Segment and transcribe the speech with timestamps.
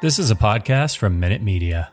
[0.00, 1.90] This is a podcast from Minute Media.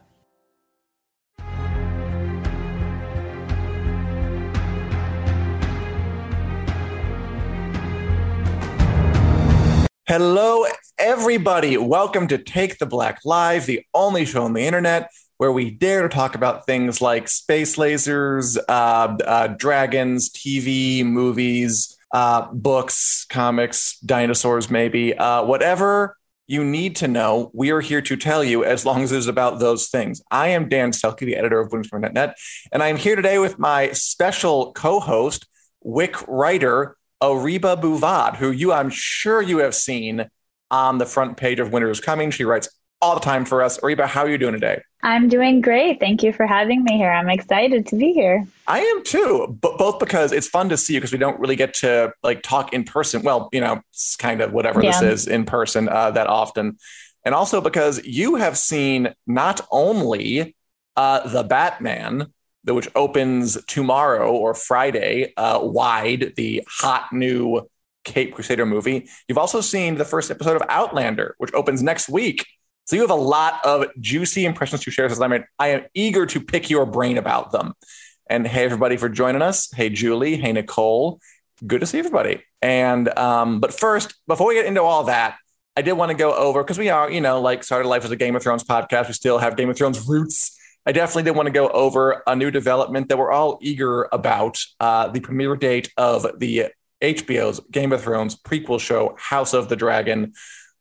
[10.07, 10.65] Hello,
[10.99, 11.77] everybody.
[11.77, 16.03] Welcome to Take the Black Live, the only show on the internet where we dare
[16.03, 23.97] to talk about things like space lasers, uh, uh, dragons, TV, movies, uh, books, comics,
[24.01, 26.15] dinosaurs, maybe, uh, whatever
[26.47, 29.59] you need to know, we are here to tell you as long as it's about
[29.59, 30.21] those things.
[30.29, 32.37] I am Dan Selcke, the editor of Bloomsburg.net,
[32.71, 35.47] and I'm here today with my special co-host,
[35.81, 40.29] WIC writer, Ariba Buvad, who you I'm sure you have seen
[40.69, 42.31] on the front page of Winter is Coming.
[42.31, 42.69] She writes
[43.01, 43.81] all the time for us.
[43.81, 44.81] Reba, how are you doing today?
[45.03, 45.99] I'm doing great.
[45.99, 47.11] Thank you for having me here.
[47.11, 48.47] I'm excited to be here.
[48.67, 51.55] I am too, but both because it's fun to see you because we don't really
[51.55, 53.21] get to like talk in person.
[53.21, 54.99] Well, you know, it's kind of whatever yeah.
[54.99, 56.77] this is in person uh, that often.
[57.23, 60.55] And also because you have seen not only
[60.95, 67.69] uh, the Batman, which opens tomorrow or Friday, uh, wide, the hot new
[68.05, 69.09] Cape Crusader movie.
[69.27, 72.45] You've also seen the first episode of Outlander, which opens next week.
[72.85, 75.09] So you have a lot of juicy impressions to share.
[75.27, 77.73] Mean, I am eager to pick your brain about them.
[78.29, 79.71] And hey, everybody, for joining us.
[79.73, 80.37] Hey, Julie.
[80.37, 81.19] Hey, Nicole.
[81.65, 82.43] Good to see everybody.
[82.61, 85.37] And um, but first, before we get into all that,
[85.75, 88.11] I did want to go over because we are, you know, like started life as
[88.11, 89.07] a Game of Thrones podcast.
[89.07, 90.57] We still have Game of Thrones roots.
[90.85, 94.59] I definitely did want to go over a new development that we're all eager about.
[94.79, 96.67] Uh, the premiere date of the
[97.01, 100.33] HBO's Game of Thrones prequel show, House of the Dragon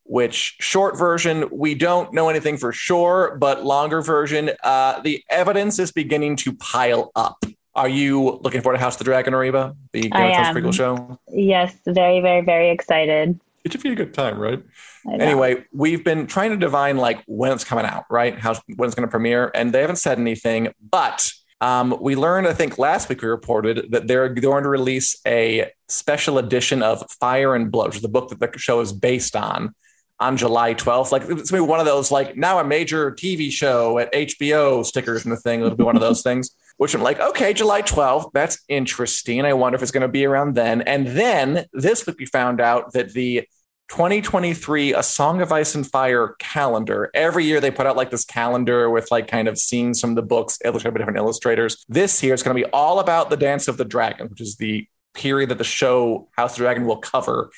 [0.05, 5.79] which short version, we don't know anything for sure, but longer version, uh, the evidence
[5.79, 7.45] is beginning to pile up.
[7.75, 9.75] Are you looking forward to House of the Dragon, Ariba?
[9.93, 11.19] The Game of Thrones prequel show?
[11.29, 13.41] Yes, very, very, very excited.
[13.65, 14.63] It should be a good time, right?
[15.11, 18.39] Anyway, we've been trying to divine like when it's coming out, right?
[18.39, 20.69] How when it's going to premiere, and they haven't said anything.
[20.91, 25.19] But um, we learned, I think last week we reported that they're going to release
[25.27, 28.93] a special edition of Fire and Blood, which is the book that the show is
[28.93, 29.75] based on
[30.21, 31.13] on July 12th.
[31.13, 34.85] Like it's gonna be one of those like now a major TV show at HBO
[34.85, 35.61] stickers and the thing.
[35.61, 36.51] It'll be one of those things.
[36.77, 38.33] Which I'm like, okay, July 12th.
[38.33, 39.45] That's interesting.
[39.45, 40.83] I wonder if it's going to be around then.
[40.83, 43.47] And then this week we found out that the
[43.91, 47.11] 2023 A Song of Ice and Fire calendar.
[47.15, 50.23] Every year they put out like this calendar with like kind of scenes from the
[50.23, 51.85] books illustrated by different illustrators.
[51.89, 54.57] This year it's going to be all about the Dance of the Dragon, which is
[54.57, 57.51] the period that the show House of the Dragon will cover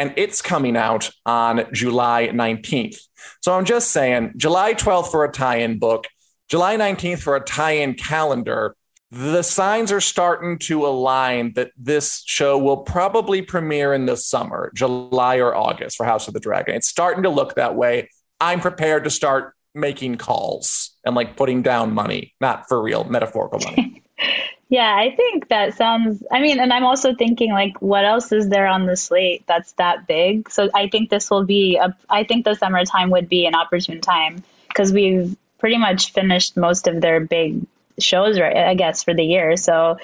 [0.00, 2.96] and it's coming out on July 19th.
[3.42, 6.06] So I'm just saying, July 12th for a tie in book,
[6.48, 8.74] July 19th for a tie in calendar.
[9.10, 14.72] The signs are starting to align that this show will probably premiere in the summer,
[14.74, 16.76] July or August for House of the Dragon.
[16.76, 18.08] It's starting to look that way.
[18.40, 23.60] I'm prepared to start making calls and like putting down money, not for real, metaphorical
[23.60, 24.02] money.
[24.70, 26.22] Yeah, I think that sounds.
[26.30, 29.72] I mean, and I'm also thinking like, what else is there on the slate that's
[29.72, 30.48] that big?
[30.48, 31.76] So I think this will be.
[31.76, 36.56] A, I think the summertime would be an opportune time because we've pretty much finished
[36.56, 37.66] most of their big
[37.98, 38.56] shows, right?
[38.56, 39.56] I guess for the year.
[39.56, 39.98] So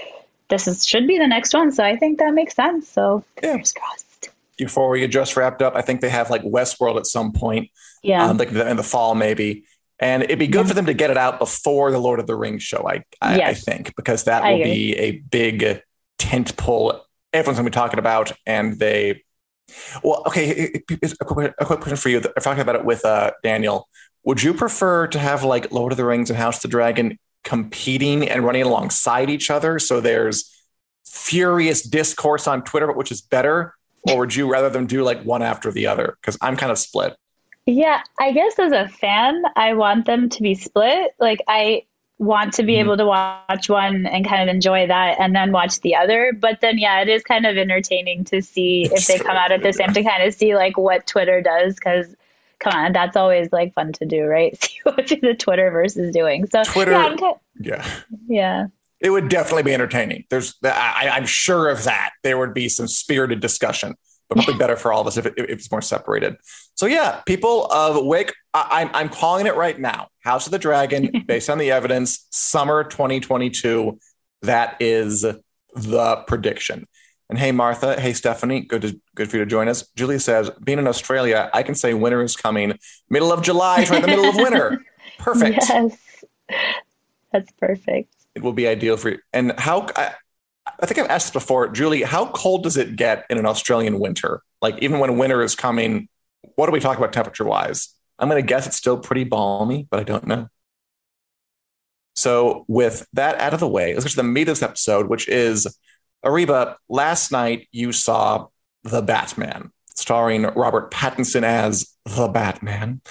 [0.48, 1.70] this is should be the next one.
[1.70, 2.88] So I think that makes sense.
[2.88, 3.82] So fingers yeah.
[3.82, 4.30] crossed.
[4.58, 5.76] Euphoria just wrapped up.
[5.76, 7.70] I think they have like Westworld at some point.
[8.02, 9.64] Yeah, um, like in the fall maybe.
[9.98, 12.34] And it'd be good for them to get it out before the Lord of the
[12.34, 13.48] Rings show, I I, yes.
[13.48, 15.82] I think, because that will be a big
[16.18, 17.06] tent pull
[17.36, 18.32] everyone's gonna be talking about.
[18.46, 19.22] And they
[20.02, 20.80] well, okay,
[21.20, 22.18] a quick, a quick question for you.
[22.18, 23.88] I'm talking about it with uh, Daniel.
[24.24, 27.18] Would you prefer to have like Lord of the Rings and House of the Dragon
[27.44, 29.78] competing and running alongside each other?
[29.78, 30.52] So there's
[31.04, 33.74] furious discourse on Twitter, but which is better?
[34.08, 36.16] Or would you rather them do like one after the other?
[36.20, 37.16] Because I'm kind of split.
[37.66, 41.14] Yeah, I guess as a fan, I want them to be split.
[41.18, 41.84] Like I
[42.18, 42.80] want to be mm-hmm.
[42.80, 46.32] able to watch one and kind of enjoy that and then watch the other.
[46.32, 49.62] But then yeah, it is kind of entertaining to see if they come out at
[49.62, 52.14] the same to kind of see like what Twitter does because
[52.58, 54.56] come on, that's always like fun to do, right?
[54.62, 56.46] See what the Twitter is doing.
[56.46, 57.88] So Twitter, yeah, kind of, yeah,
[58.28, 58.66] yeah.
[58.98, 60.24] It would definitely be entertaining.
[60.30, 62.12] There's, I, I'm sure of that.
[62.22, 63.94] There would be some spirited discussion
[64.28, 66.36] but probably better for all of us if, it, if it's more separated.
[66.74, 70.08] So yeah, people of Wick, I, am I'm, I'm calling it right now.
[70.20, 73.98] House of the Dragon, based on the evidence, summer 2022.
[74.42, 75.22] That is
[75.74, 76.86] the prediction.
[77.28, 78.00] And hey, Martha.
[78.00, 78.60] Hey, Stephanie.
[78.60, 79.88] Good to, good for you to join us.
[79.96, 82.78] Julie says, being in Australia, I can say winter is coming.
[83.10, 84.84] Middle of July, right in the middle of winter.
[85.18, 85.64] Perfect.
[85.68, 85.96] Yes,
[87.32, 88.14] that's perfect.
[88.34, 89.18] It will be ideal for you.
[89.32, 90.14] And how I,
[90.80, 93.98] I think I've asked this before, Julie, how cold does it get in an Australian
[93.98, 94.42] winter?
[94.60, 96.08] Like even when winter is coming,
[96.56, 97.94] what do we talk about temperature wise?
[98.18, 100.48] I'm going to guess it's still pretty balmy, but I don't know.
[102.14, 105.08] So with that out of the way, let's get to the meat of this episode,
[105.08, 105.66] which is
[106.24, 106.76] Ariba.
[106.88, 108.46] Last night you saw
[108.84, 113.02] The Batman, starring Robert Pattinson as the Batman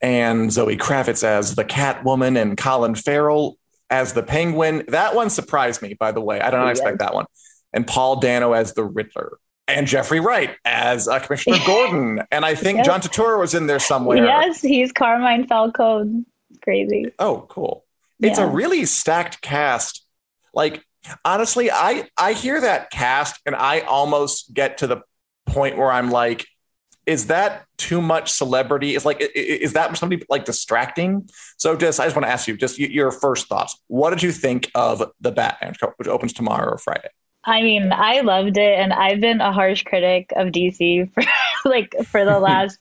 [0.00, 3.56] and Zoe Kravitz as the Catwoman and Colin Farrell
[3.94, 4.84] as the Penguin.
[4.88, 6.40] That one surprised me, by the way.
[6.40, 7.26] I don't expect that one.
[7.72, 9.38] And Paul Dano as the Riddler.
[9.66, 12.22] And Jeffrey Wright as uh, Commissioner Gordon.
[12.30, 12.86] And I think yes.
[12.86, 14.24] John Turturro was in there somewhere.
[14.24, 16.26] Yes, he's Carmine Falcone.
[16.62, 17.12] Crazy.
[17.18, 17.84] Oh, cool.
[18.20, 18.44] It's yeah.
[18.44, 20.04] a really stacked cast.
[20.52, 20.84] Like,
[21.24, 25.02] honestly, I, I hear that cast and I almost get to the
[25.46, 26.46] point where I'm like,
[27.06, 28.94] is that too much celebrity?
[28.94, 31.28] Is like is that somebody like distracting?
[31.56, 33.78] So just I just want to ask you just your first thoughts.
[33.88, 37.08] What did you think of the Batman which opens tomorrow or Friday?
[37.46, 41.22] I mean, I loved it, and I've been a harsh critic of DC for
[41.68, 42.78] like for the last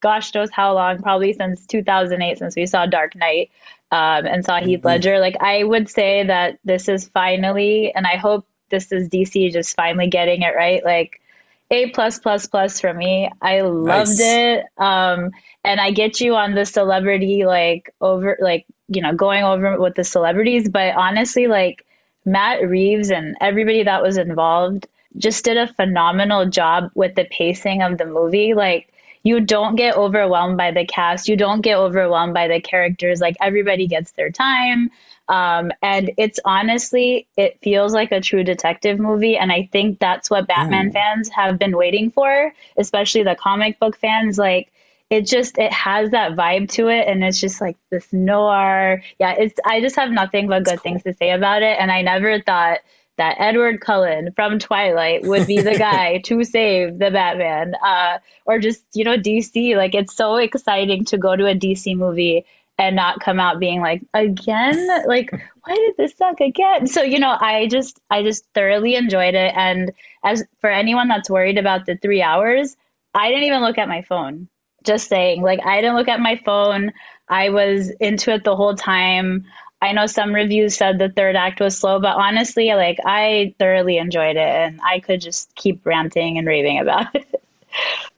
[0.00, 3.50] gosh knows how long, probably since 2008, since we saw Dark Knight
[3.90, 4.86] um, and saw Heath mm-hmm.
[4.86, 5.18] Ledger.
[5.18, 9.74] Like I would say that this is finally, and I hope this is DC just
[9.74, 10.84] finally getting it right.
[10.84, 11.20] Like
[11.70, 13.30] a plus plus plus for me.
[13.40, 14.20] I loved nice.
[14.20, 14.64] it.
[14.78, 15.30] Um,
[15.64, 19.94] and I get you on the celebrity like over like you know going over with
[19.94, 21.84] the celebrities, but honestly, like
[22.24, 24.86] Matt Reeves and everybody that was involved
[25.16, 28.54] just did a phenomenal job with the pacing of the movie.
[28.54, 28.92] Like
[29.22, 33.20] you don't get overwhelmed by the cast, you don't get overwhelmed by the characters.
[33.20, 34.90] Like everybody gets their time.
[35.28, 39.36] Um, and it's honestly, it feels like a true detective movie.
[39.36, 40.92] And I think that's what Batman mm.
[40.94, 44.38] fans have been waiting for, especially the comic book fans.
[44.38, 44.72] Like,
[45.10, 49.34] it just it has that vibe to it and it's just like this noir yeah
[49.38, 50.82] it's i just have nothing but good cool.
[50.82, 52.80] things to say about it and i never thought
[53.16, 58.58] that edward cullen from twilight would be the guy to save the batman uh, or
[58.58, 62.44] just you know dc like it's so exciting to go to a dc movie
[62.78, 64.88] and not come out being like again?
[65.06, 65.30] Like
[65.64, 66.86] why did this suck again?
[66.86, 69.52] So you know i just i just thoroughly enjoyed it.
[69.56, 69.92] And
[70.24, 72.76] as for anyone that's worried about the three hours
[73.14, 74.48] i didn't even look at my phone.
[74.84, 75.42] Just saying.
[75.42, 76.92] Like i didn't look at my phone.
[77.28, 79.44] I was into it the whole time.
[79.82, 83.98] I know some reviews said the third act was slow but honestly like i thoroughly
[83.98, 87.42] enjoyed it and i could just keep ranting and raving about it.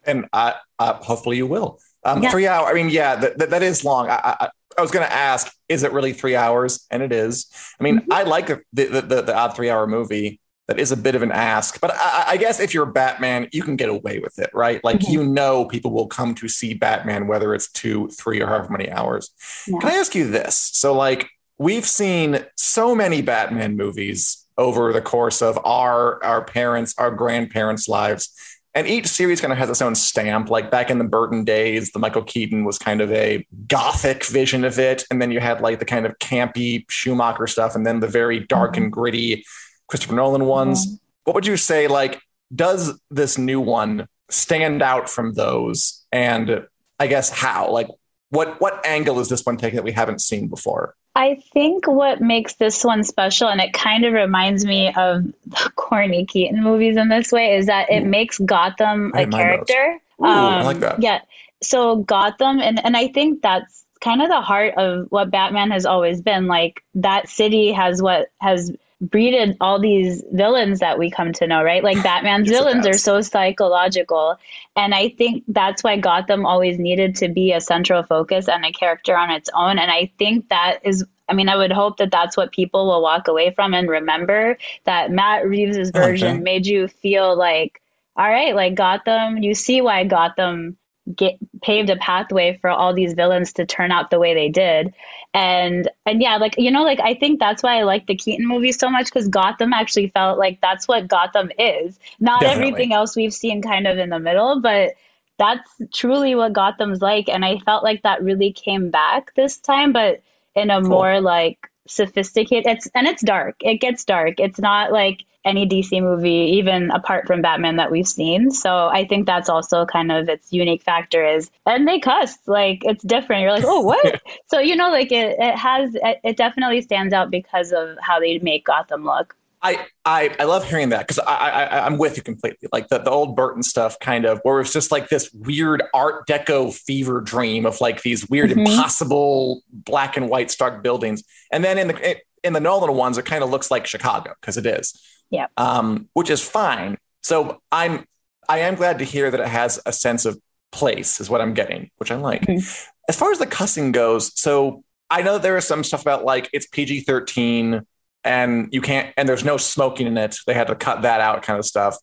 [0.06, 2.30] And I, uh, hopefully you will um, yeah.
[2.30, 2.68] Three hours.
[2.70, 4.08] I mean, yeah, that, that is long.
[4.08, 4.48] I, I,
[4.78, 6.86] I was going to ask, is it really three hours?
[6.90, 7.46] And it is.
[7.78, 8.12] I mean, mm-hmm.
[8.12, 10.40] I like the, the, the, the odd three hour movie.
[10.66, 13.64] That is a bit of an ask, but I, I, guess if you're Batman, you
[13.64, 14.80] can get away with it, right?
[14.84, 15.12] Like mm-hmm.
[15.12, 18.88] you know, people will come to see Batman, whether it's two, three, or however many
[18.88, 19.32] hours.
[19.66, 19.80] Yeah.
[19.80, 20.54] Can I ask you this?
[20.54, 26.94] So, like, we've seen so many Batman movies over the course of our our parents,
[26.98, 28.32] our grandparents' lives
[28.74, 30.48] and each series kind of has its own stamp.
[30.48, 34.64] Like back in the Burton days, the Michael Keaton was kind of a gothic vision
[34.64, 35.04] of it.
[35.10, 38.40] And then you had like the kind of campy Schumacher stuff, and then the very
[38.40, 38.84] dark mm-hmm.
[38.84, 39.44] and gritty
[39.88, 40.86] Christopher Nolan ones.
[40.86, 40.96] Mm-hmm.
[41.24, 42.20] What would you say, like,
[42.54, 46.04] does this new one stand out from those?
[46.12, 46.66] And
[46.98, 47.70] I guess how?
[47.70, 47.88] Like,
[48.30, 50.94] what what angle is this one taking that we haven't seen before?
[51.14, 55.72] I think what makes this one special, and it kind of reminds me of the
[55.76, 59.98] corny Keaton movies in this way, is that it makes Gotham a character.
[60.20, 61.02] Ooh, um, I like that.
[61.02, 61.20] Yeah.
[61.62, 65.84] So Gotham, and, and I think that's kind of the heart of what Batman has
[65.84, 66.46] always been.
[66.46, 71.62] Like that city has what has breeded all these villains that we come to know,
[71.62, 71.82] right?
[71.82, 74.36] Like Batman's villains are so psychological.
[74.76, 78.72] And I think that's why Gotham always needed to be a central focus and a
[78.72, 79.78] character on its own.
[79.78, 83.02] And I think that is, I mean, I would hope that that's what people will
[83.02, 86.40] walk away from and remember that Matt Reeves' version okay.
[86.40, 87.80] made you feel like,
[88.16, 90.76] all right, like Gotham, you see why Gotham
[91.14, 94.92] get paved a pathway for all these villains to turn out the way they did
[95.32, 98.46] and and yeah like you know like i think that's why i like the keaton
[98.46, 102.68] movie so much because gotham actually felt like that's what gotham is not Definitely.
[102.68, 104.94] everything else we've seen kind of in the middle but
[105.38, 109.92] that's truly what gotham's like and i felt like that really came back this time
[109.92, 110.20] but
[110.56, 110.90] in a cool.
[110.90, 116.00] more like sophisticated it's and it's dark it gets dark it's not like any DC
[116.02, 118.50] movie, even apart from Batman that we've seen.
[118.50, 122.82] So I think that's also kind of its unique factor is, and they cuss like
[122.84, 123.42] it's different.
[123.42, 124.20] You're like, oh, what?
[124.46, 128.38] so you know, like it, it has, it definitely stands out because of how they
[128.38, 129.36] make Gotham look.
[129.62, 132.68] I, I, I love hearing that because I, I I'm with you completely.
[132.72, 136.26] Like the, the old Burton stuff, kind of where it's just like this weird Art
[136.26, 138.60] Deco fever dream of like these weird, mm-hmm.
[138.60, 143.26] impossible black and white stark buildings, and then in the in the Nolan ones, it
[143.26, 144.98] kind of looks like Chicago because it is.
[145.30, 145.46] Yeah.
[145.56, 146.98] Um, which is fine.
[147.22, 148.04] So I'm
[148.48, 150.38] I am glad to hear that it has a sense of
[150.72, 152.42] place, is what I'm getting, which I like.
[152.42, 152.88] Mm-hmm.
[153.08, 156.24] As far as the cussing goes, so I know that there is some stuff about
[156.24, 157.82] like it's PG 13
[158.22, 160.36] and you can't, and there's no smoking in it.
[160.46, 161.96] They had to cut that out, kind of stuff,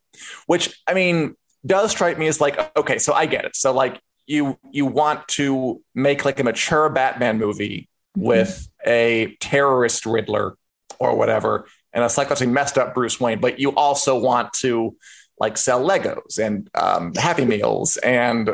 [0.48, 3.56] which I mean, does strike me as like, okay, so I get it.
[3.56, 8.28] So, like, you you want to make like a mature Batman movie mm-hmm.
[8.28, 10.58] with a terrorist Riddler
[11.00, 11.68] or whatever,
[11.98, 14.96] and a psychologically messed up Bruce Wayne, but you also want to
[15.40, 18.52] like sell Legos and um, Happy Meals and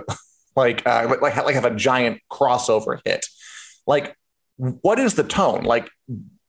[0.55, 3.25] like, uh, like like have a giant crossover hit.
[3.85, 4.15] Like,
[4.55, 5.63] what is the tone?
[5.63, 5.89] Like,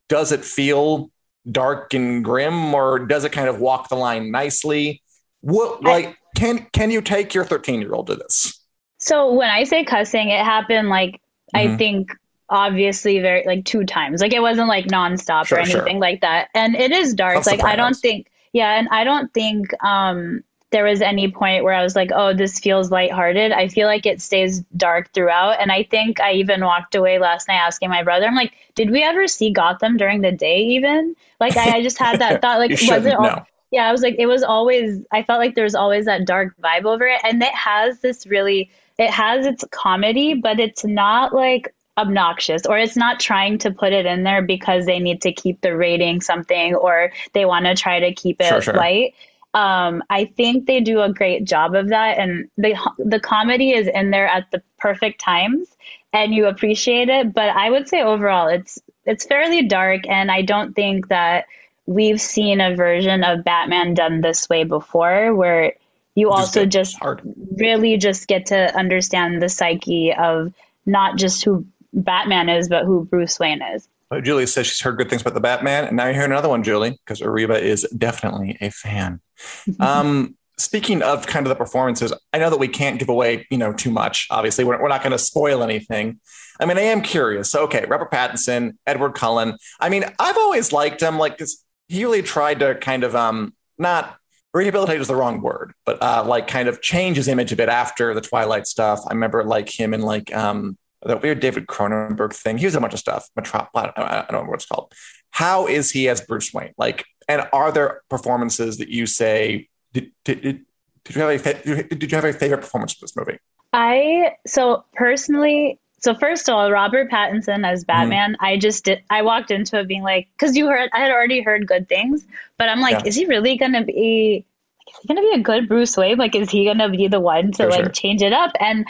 [0.09, 1.11] does it feel
[1.51, 5.03] dark and grim, or does it kind of walk the line nicely?
[5.41, 8.65] What like can can you take your thirteen year old to this?
[8.99, 11.21] So when I say cussing, it happened like
[11.55, 11.75] mm-hmm.
[11.75, 12.13] I think
[12.55, 14.21] obviously very like two times.
[14.21, 16.01] Like it wasn't like nonstop sure, or anything sure.
[16.01, 16.49] like that.
[16.55, 17.35] And it is dark.
[17.35, 21.63] That's like I don't think yeah, and I don't think um there was any point
[21.63, 23.53] where I was like, oh, this feels lighthearted.
[23.53, 25.61] I feel like it stays dark throughout.
[25.61, 28.91] And I think I even walked away last night asking my brother, I'm like, did
[28.91, 31.15] we ever see Gotham during the day even?
[31.39, 33.47] Like I, I just had that thought, like, was it all no.
[33.71, 36.57] yeah, I was like, it was always I felt like there was always that dark
[36.61, 37.21] vibe over it.
[37.23, 38.69] And it has this really
[38.99, 43.93] it has its comedy, but it's not like obnoxious or it's not trying to put
[43.93, 47.75] it in there because they need to keep the rating something or they want to
[47.75, 48.75] try to keep it sure, sure.
[48.75, 49.15] light.
[49.55, 53.87] Um, I think they do a great job of that, and the the comedy is
[53.87, 55.69] in there at the perfect times,
[56.13, 57.33] and you appreciate it.
[57.33, 61.47] But I would say overall, it's it's fairly dark, and I don't think that
[61.87, 65.75] we've seen a version of Batman done this way before, where
[66.17, 67.23] you also just hard.
[67.57, 70.53] really just get to understand the psyche of
[70.87, 73.89] not just who Batman is, but who Bruce Wayne is.
[74.23, 76.63] Julie says she's heard good things about the Batman, and now you're hearing another one,
[76.63, 79.21] Julie, because Ariba is definitely a fan.
[79.81, 83.59] um, speaking of kind of the performances, I know that we can't give away, you
[83.59, 84.29] know, too much.
[84.31, 86.21] Obviously, we're, we're not going to spoil anything.
[86.61, 87.51] I mean, I am curious.
[87.51, 89.57] So, okay, Robert Pattinson, Edward Cullen.
[89.81, 91.19] I mean, I've always liked him.
[91.19, 94.17] Like, cause he really tried to kind of um not
[94.53, 97.69] rehabilitate is the wrong word, but uh, like kind of change his image a bit
[97.69, 99.01] after the Twilight stuff.
[99.07, 102.59] I remember like him in like um that weird David Cronenberg thing.
[102.59, 103.29] He was a bunch of stuff.
[103.39, 104.93] Metrop- I don't know what it's called.
[105.31, 106.75] How is he as Bruce Wayne?
[106.79, 110.61] Like, and are there performances that you say did, did, did,
[111.05, 113.39] did you have a did you have a favorite performance of this movie?
[113.73, 118.37] I so personally so first of all, Robert Pattinson as Batman, mm.
[118.41, 119.03] I just did.
[119.09, 122.27] I walked into it being like, because you heard, I had already heard good things,
[122.59, 123.07] but I'm like, yeah.
[123.07, 124.45] is he really gonna be?
[124.87, 126.19] Is he gonna be a good Bruce Wayne?
[126.19, 127.89] Like, is he gonna be the one to For like sure.
[127.89, 128.53] change it up?
[128.61, 128.87] And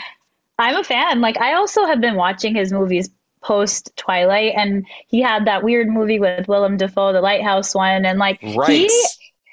[0.57, 1.21] I'm a fan.
[1.21, 3.09] Like I also have been watching his movies
[3.41, 8.17] post Twilight, and he had that weird movie with Willem Dafoe, the Lighthouse one, and
[8.17, 8.69] like right.
[8.69, 9.05] he,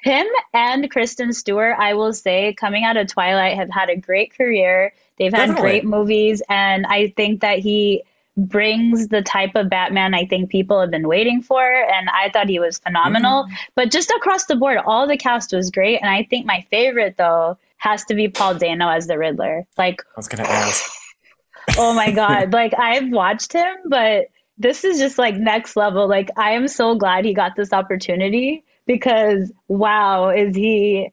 [0.03, 4.35] him, and Kristen Stewart, I will say, coming out of Twilight, have had a great
[4.35, 4.93] career.
[5.17, 5.61] They've had Definitely.
[5.61, 8.03] great movies, and I think that he
[8.35, 11.63] brings the type of Batman I think people have been waiting for.
[11.63, 13.43] And I thought he was phenomenal.
[13.43, 13.53] Mm-hmm.
[13.75, 15.99] But just across the board, all the cast was great.
[15.99, 19.67] And I think my favorite, though, has to be Paul Dano as the Riddler.
[19.77, 20.89] Like, I was to ask.
[21.77, 22.53] oh my God.
[22.53, 26.07] like, I've watched him, but this is just like next level.
[26.07, 31.09] Like, I am so glad he got this opportunity because wow, is he.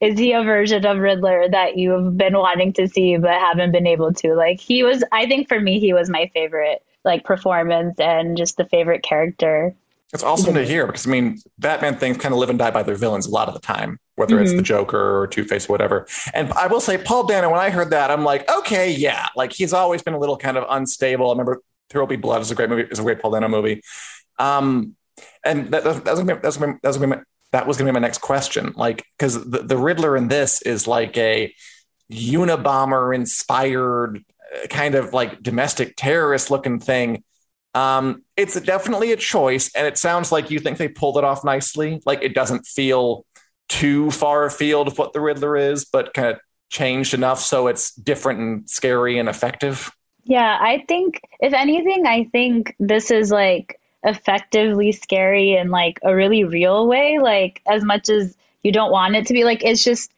[0.00, 3.86] Is he a version of Riddler that you've been wanting to see but haven't been
[3.86, 4.34] able to?
[4.34, 8.58] Like he was I think for me he was my favorite like performance and just
[8.58, 9.74] the favorite character
[10.14, 12.84] it's awesome to hear because I mean, Batman things kind of live and die by
[12.84, 14.44] their villains a lot of the time, whether mm-hmm.
[14.44, 16.06] it's the Joker or Two Face, whatever.
[16.32, 19.52] And I will say, Paul Dano, when I heard that, I'm like, okay, yeah, like
[19.52, 21.28] he's always been a little kind of unstable.
[21.28, 23.48] I remember There Will Be Blood is a great movie, is a great Paul Dano
[23.48, 23.82] movie.
[24.38, 24.94] Um,
[25.44, 27.76] and that, that, was gonna be, that was gonna be, that gonna be, that was
[27.76, 31.52] gonna be my next question, like because the, the Riddler in this is like a
[32.12, 37.24] Unabomber inspired uh, kind of like domestic terrorist looking thing.
[37.74, 41.44] Um, it's definitely a choice, and it sounds like you think they pulled it off
[41.44, 42.00] nicely.
[42.06, 43.26] Like it doesn't feel
[43.68, 46.38] too far afield of what the Riddler is, but kind of
[46.70, 49.90] changed enough so it's different and scary and effective.
[50.24, 56.14] Yeah, I think if anything, I think this is like effectively scary in like a
[56.14, 57.18] really real way.
[57.18, 60.10] Like as much as you don't want it to be, like it's just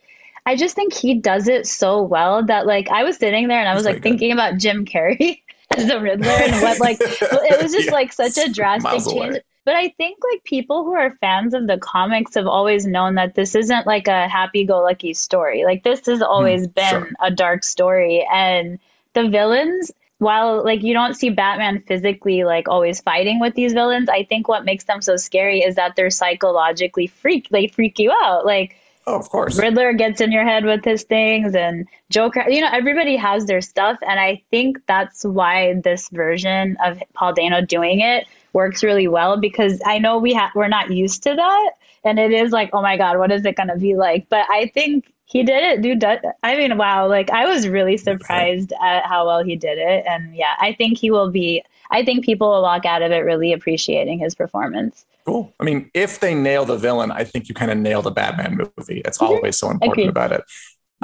[0.47, 3.69] I just think he does it so well that like I was sitting there and
[3.69, 5.43] I was like thinking about Jim Carrey
[5.77, 9.39] as the Riddler and what like it was just like such a drastic change.
[9.65, 13.35] But I think like people who are fans of the comics have always known that
[13.35, 15.65] this isn't like a happy-go-lucky story.
[15.65, 17.11] Like this has always mm, been sure.
[17.21, 18.79] a dark story, and
[19.15, 24.09] the villains while like you don't see Batman physically like always fighting with these villains,
[24.09, 28.13] I think what makes them so scary is that they're psychologically freak they freak you
[28.23, 28.47] out.
[28.47, 28.77] Like
[29.09, 29.57] Oh, of course.
[29.57, 33.61] Riddler gets in your head with his things and Joker, you know, everybody has their
[33.61, 33.99] stuff.
[34.07, 39.37] And I think that's why this version of Paul Dano doing it works really well
[39.37, 41.71] because I know we have, we're not used to that.
[42.03, 44.29] And it is like, oh my God, what is it going to be like?
[44.29, 46.05] But I think he did it, dude.
[46.43, 47.07] I mean, wow.
[47.07, 50.05] Like I was really surprised at how well he did it.
[50.09, 53.19] And yeah, I think he will be, I think people will walk out of it
[53.19, 55.06] really appreciating his performance.
[55.27, 55.53] Cool.
[55.59, 58.57] I mean, if they nail the villain, I think you kind of nail the Batman
[58.57, 59.03] movie.
[59.05, 59.27] It's mm-hmm.
[59.27, 60.09] always so important Agreed.
[60.09, 60.45] about it.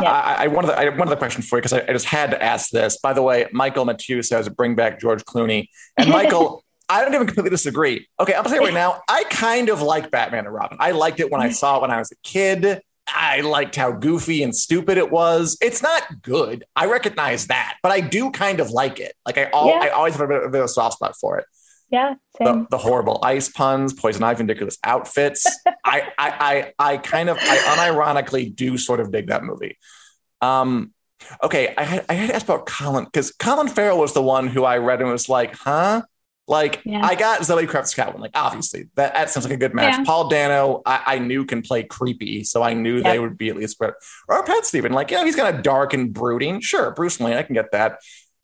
[0.00, 0.10] Yeah.
[0.10, 1.92] I, I one of the I, one of the questions for you because I, I,
[1.92, 2.98] just had to ask this.
[2.98, 6.64] By the way, Michael Matthew says bring back George Clooney, and Michael.
[6.88, 8.06] I don't even completely disagree.
[8.20, 10.76] Okay, I'm gonna say right now, I kind of like Batman and Robin.
[10.78, 12.82] I liked it when I saw it when I was a kid.
[13.08, 15.56] I liked how goofy and stupid it was.
[15.62, 16.64] It's not good.
[16.76, 19.14] I recognize that, but I do kind of like it.
[19.24, 19.80] Like I, all, yeah.
[19.80, 21.46] I always have a bit, a bit of a soft spot for it.
[21.92, 25.46] Yeah, the, the, horrible ice puns, poison ivy, ridiculous outfits.
[25.84, 29.76] I, I, I, I kind of, I unironically do sort of dig that movie.
[30.40, 30.94] Um,
[31.42, 34.46] okay, I had, I had to ask about Colin because Colin Farrell was the one
[34.46, 36.02] who I read and was like, huh?
[36.48, 37.04] Like yeah.
[37.04, 38.18] I got Zoe Kravitz Catwoman.
[38.18, 39.98] Like obviously that, that sounds like a good match.
[39.98, 40.04] Yeah.
[40.04, 43.56] Paul Dano, I, I, knew can play creepy, so I knew they would be at
[43.56, 43.96] least better.
[44.28, 46.60] Or Pat Stephen, like yeah, he's kind of dark and brooding.
[46.60, 48.00] Sure, Bruce Wayne, I can get that.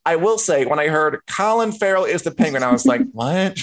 [0.09, 3.63] I will say, when I heard Colin Farrell is the penguin, I was like, what?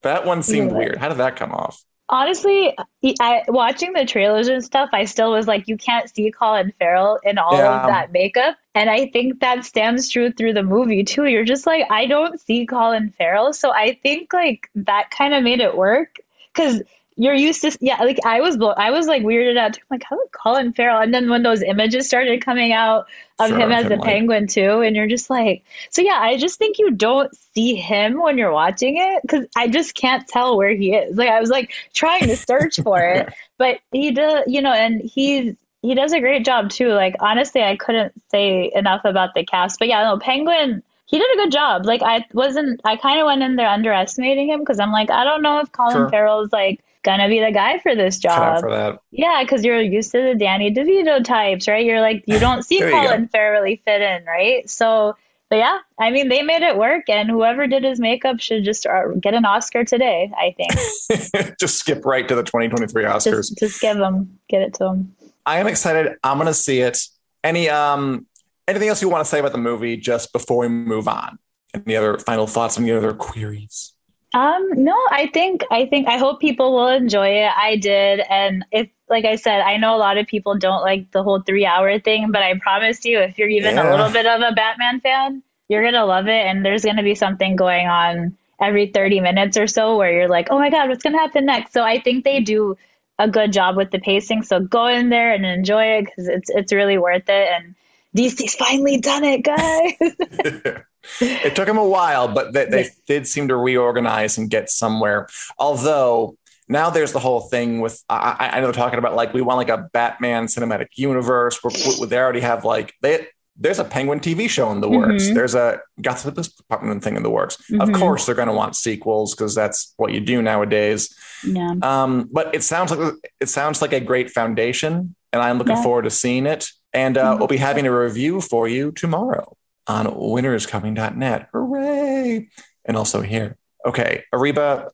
[0.00, 0.76] That one seemed yeah.
[0.78, 0.96] weird.
[0.96, 1.84] How did that come off?
[2.08, 2.74] Honestly,
[3.20, 7.20] I, watching the trailers and stuff, I still was like, you can't see Colin Farrell
[7.22, 7.82] in all yeah.
[7.82, 8.56] of that makeup.
[8.74, 11.26] And I think that stands true through the movie too.
[11.26, 13.52] You're just like, I don't see Colin Farrell.
[13.52, 16.16] So I think like that kind of made it work.
[16.54, 16.82] Cause
[17.16, 19.76] you're used to yeah like i was i was like weirded out.
[19.76, 23.06] I'm like how did colin farrell and then when those images started coming out
[23.38, 24.08] of sure, him as the like...
[24.08, 28.20] penguin too and you're just like so yeah i just think you don't see him
[28.20, 31.50] when you're watching it because i just can't tell where he is like i was
[31.50, 36.12] like trying to search for it but he does you know and he's he does
[36.12, 40.02] a great job too like honestly i couldn't say enough about the cast but yeah
[40.02, 41.84] no penguin he did a good job.
[41.84, 45.24] Like I wasn't, I kind of went in there underestimating him because I'm like, I
[45.24, 46.08] don't know if Colin sure.
[46.08, 48.60] Farrell's like gonna be the guy for this job.
[48.60, 49.00] For that.
[49.10, 51.84] Yeah, because you're used to the Danny DeVito types, right?
[51.84, 54.68] You're like you don't see Colin Farrell really fit in, right?
[54.68, 55.16] So,
[55.50, 58.86] but yeah, I mean they made it work, and whoever did his makeup should just
[58.86, 60.30] uh, get an Oscar today.
[60.36, 61.56] I think.
[61.60, 63.22] just skip right to the 2023 Oscars.
[63.22, 65.14] Just, just give them, get it to them.
[65.44, 66.16] I am excited.
[66.22, 66.98] I'm gonna see it.
[67.44, 68.26] Any um
[68.68, 71.38] anything else you want to say about the movie just before we move on?
[71.74, 72.78] Any other final thoughts?
[72.78, 73.92] Any other queries?
[74.34, 77.50] Um, no, I think I think I hope people will enjoy it.
[77.54, 81.10] I did, and if like I said, I know a lot of people don't like
[81.10, 83.88] the whole three hour thing, but I promise you, if you're even yeah.
[83.88, 87.14] a little bit of a Batman fan, you're gonna love it, and there's gonna be
[87.14, 91.02] something going on every 30 minutes or so where you're like, oh my god, what's
[91.02, 91.72] gonna happen next?
[91.72, 92.78] So I think they do
[93.18, 94.44] a good job with the pacing.
[94.44, 97.48] So go in there and enjoy it because it's it's really worth it.
[97.52, 97.74] And
[98.16, 100.74] DC's finally done it, guys.
[101.20, 105.28] it took them a while, but they, they did seem to reorganize and get somewhere.
[105.58, 106.36] Although
[106.68, 109.58] now there's the whole thing with I, I know they're talking about like we want
[109.58, 114.18] like a Batman cinematic universe where, where they already have like they there's a Penguin
[114.18, 115.24] TV show in the works.
[115.24, 115.34] Mm-hmm.
[115.34, 117.58] There's a Gotham Department thing in the works.
[117.70, 117.82] Mm-hmm.
[117.82, 121.14] Of course, they're going to want sequels because that's what you do nowadays.
[121.44, 121.74] Yeah.
[121.82, 125.82] Um, but it sounds like it sounds like a great foundation, and I'm looking yeah.
[125.82, 126.70] forward to seeing it.
[126.94, 127.38] And uh, mm-hmm.
[127.38, 129.56] we'll be having a review for you tomorrow
[129.86, 131.48] on winteriscoming.net.
[131.52, 132.48] Hooray!
[132.84, 133.56] And also here.
[133.84, 134.90] Okay, Ariba,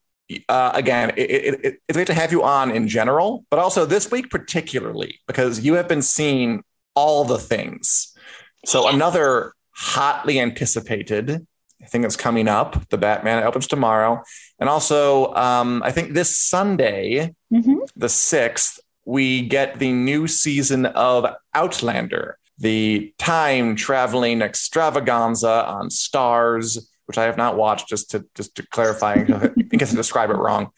[0.48, 3.86] uh, again, it, it, it, it's great to have you on in general, but also
[3.86, 6.62] this week particularly because you have been seeing
[6.94, 8.14] all the things.
[8.64, 11.46] So another hotly anticipated
[11.88, 14.22] thing that's coming up, the Batman opens tomorrow,
[14.58, 17.76] and also um, I think this Sunday, mm-hmm.
[17.96, 26.78] the sixth, we get the new season of Outlander the time traveling extravaganza on Starz
[27.08, 30.36] which I have not watched, just to just to clarify, in case I describe it
[30.36, 30.68] wrong,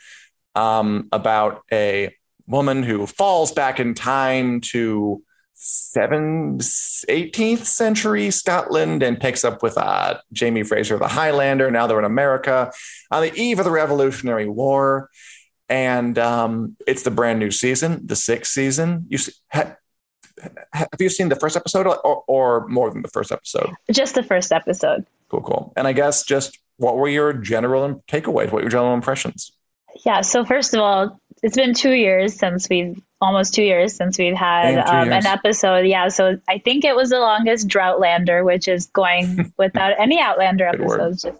[0.54, 2.14] um, about a
[2.46, 5.22] woman who falls back in time to
[5.56, 11.68] 7th, 18th century Scotland and picks up with uh, Jamie Fraser, the Highlander.
[11.70, 12.72] Now they're in America
[13.10, 15.10] on the eve of the Revolutionary War.
[15.68, 19.06] And um, it's the brand new season, the sixth season.
[19.08, 19.18] You
[19.52, 19.76] ha,
[20.72, 23.70] have you seen the first episode or, or more than the first episode?
[23.90, 25.06] Just the first episode.
[25.28, 25.72] Cool, cool.
[25.76, 28.46] And I guess just what were your general takeaways?
[28.46, 29.52] What were your general impressions?
[30.04, 30.22] Yeah.
[30.22, 34.34] So first of all, it's been two years since we've almost two years since we've
[34.34, 35.86] had um, an episode.
[35.86, 40.66] Yeah, so I think it was the longest Droughtlander, which is going without any Outlander
[40.66, 41.22] episodes.
[41.22, 41.38] Just,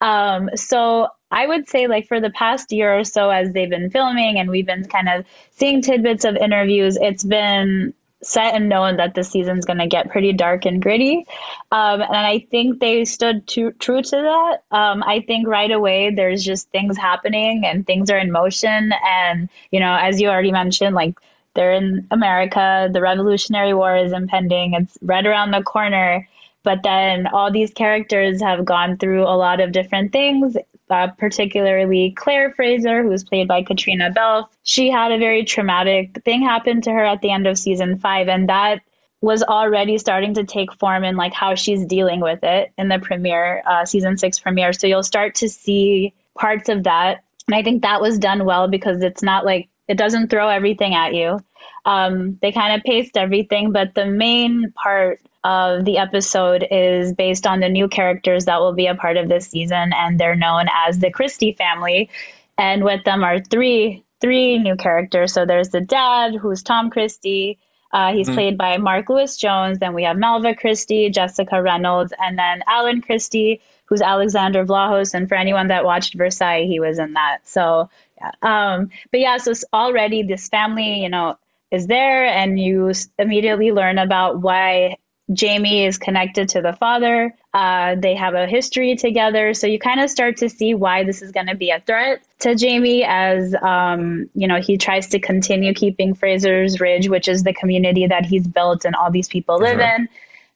[0.00, 3.90] um, so I would say, like for the past year or so, as they've been
[3.90, 7.94] filming and we've been kind of seeing tidbits of interviews, it's been
[8.26, 11.26] set and knowing that the season's going to get pretty dark and gritty.
[11.70, 14.62] Um, and I think they stood true to that.
[14.70, 18.92] Um, I think right away there's just things happening and things are in motion.
[19.04, 21.18] And, you know, as you already mentioned, like
[21.54, 26.28] they're in America, the Revolutionary War is impending, it's right around the corner.
[26.62, 30.56] But then all these characters have gone through a lot of different things
[30.90, 34.50] uh, particularly Claire Fraser, who was played by Caitríona Balfe.
[34.62, 38.28] She had a very traumatic thing happen to her at the end of season five,
[38.28, 38.80] and that
[39.20, 42.98] was already starting to take form in like how she's dealing with it in the
[42.98, 44.72] premiere, uh, season six premiere.
[44.72, 48.68] So you'll start to see parts of that, and I think that was done well
[48.68, 51.40] because it's not like it doesn't throw everything at you.
[51.86, 57.46] Um, they kind of paced everything, but the main part of the episode is based
[57.46, 60.66] on the new characters that will be a part of this season, and they're known
[60.86, 62.10] as the Christie family.
[62.56, 65.34] And with them are three three new characters.
[65.34, 67.58] So there's the dad, who's Tom Christie.
[67.92, 68.34] Uh, he's mm-hmm.
[68.34, 69.78] played by Mark Lewis Jones.
[69.78, 75.12] Then we have Malva Christie, Jessica Reynolds, and then Alan Christie, who's Alexander Vlahos.
[75.12, 77.40] And for anyone that watched Versailles, he was in that.
[77.44, 78.30] So, yeah.
[78.42, 81.38] Um, but yeah, so already this family, you know,
[81.70, 84.96] is there, and you immediately learn about why
[85.32, 87.34] Jamie is connected to the father.
[87.54, 89.54] Uh, they have a history together.
[89.54, 92.22] So you kind of start to see why this is going to be a threat
[92.40, 97.42] to Jamie as, um, you know, he tries to continue keeping Fraser's Ridge, which is
[97.42, 99.96] the community that he's built and all these people live sure.
[99.96, 100.08] in,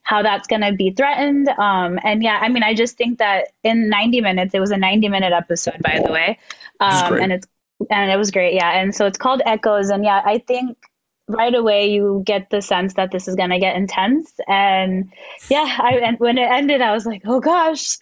[0.02, 1.48] how that's going to be threatened.
[1.48, 4.76] Um, and yeah, I mean, I just think that in 90 minutes, it was a
[4.76, 6.38] 90 minute episode, by the way.
[6.80, 7.46] Um, and it's,
[7.90, 8.54] and it was great.
[8.54, 8.70] Yeah.
[8.70, 9.88] And so it's called Echoes.
[9.88, 10.76] And yeah, I think
[11.28, 15.12] right away you get the sense that this is going to get intense and
[15.50, 17.98] yeah I, and when it ended i was like oh gosh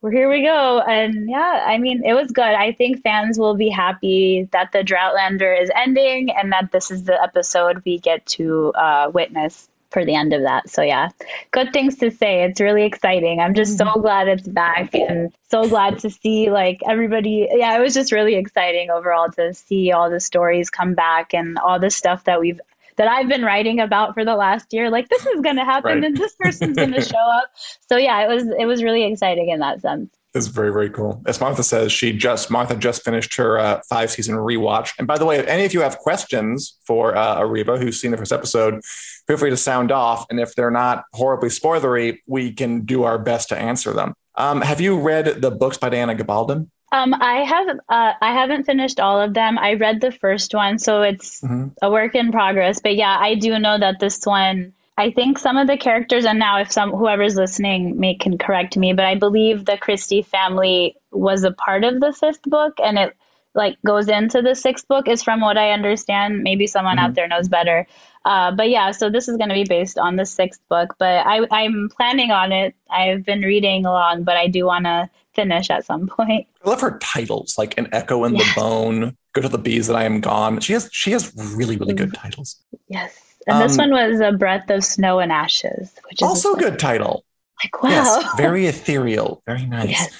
[0.00, 3.54] well here we go and yeah i mean it was good i think fans will
[3.54, 8.24] be happy that the droughtlander is ending and that this is the episode we get
[8.26, 10.70] to uh, witness for the end of that.
[10.70, 11.08] So yeah,
[11.50, 12.44] good things to say.
[12.44, 13.40] It's really exciting.
[13.40, 14.00] I'm just so mm-hmm.
[14.00, 17.48] glad it's back and so glad to see like everybody.
[17.50, 21.58] Yeah, it was just really exciting overall to see all the stories come back and
[21.58, 22.60] all the stuff that we've
[22.96, 24.90] that I've been writing about for the last year.
[24.90, 26.04] Like this is going to happen right.
[26.04, 27.50] and this person's going to show up.
[27.88, 30.10] So yeah, it was it was really exciting in that sense.
[30.32, 31.22] It's very very cool.
[31.26, 34.92] As Martha says, she just Martha just finished her uh, five season rewatch.
[34.98, 38.12] And by the way, if any of you have questions for uh, Ariba, who's seen
[38.12, 38.80] the first episode,
[39.26, 40.26] feel free to sound off.
[40.30, 44.14] And if they're not horribly spoilery, we can do our best to answer them.
[44.36, 46.68] Um, have you read the books by Diana Gabaldon?
[46.92, 49.58] Um, I have uh, I haven't finished all of them.
[49.58, 51.68] I read the first one, so it's mm-hmm.
[51.82, 52.80] a work in progress.
[52.80, 54.72] But yeah, I do know that this one.
[54.98, 58.76] I think some of the characters, and now if some whoever's listening may can correct
[58.76, 62.98] me, but I believe the Christie family was a part of the fifth book, and
[62.98, 63.16] it
[63.54, 65.06] like goes into the sixth book.
[65.06, 66.42] Is from what I understand.
[66.42, 67.06] Maybe someone mm-hmm.
[67.06, 67.86] out there knows better.
[68.24, 70.94] Uh, but yeah, so this is going to be based on the sixth book.
[70.98, 72.74] But I, I'm planning on it.
[72.90, 76.46] I've been reading along, but I do want to finish at some point.
[76.64, 78.54] I love her titles, like an echo in yes.
[78.54, 80.60] the bone, go to the bees that I am gone.
[80.60, 82.56] She has she has really really good titles.
[82.88, 86.54] Yes, and um, this one was a breath of snow and ashes, which is also
[86.54, 87.24] a good title.
[87.64, 89.90] Like wow, yes, very ethereal, very nice.
[89.90, 90.16] Yes.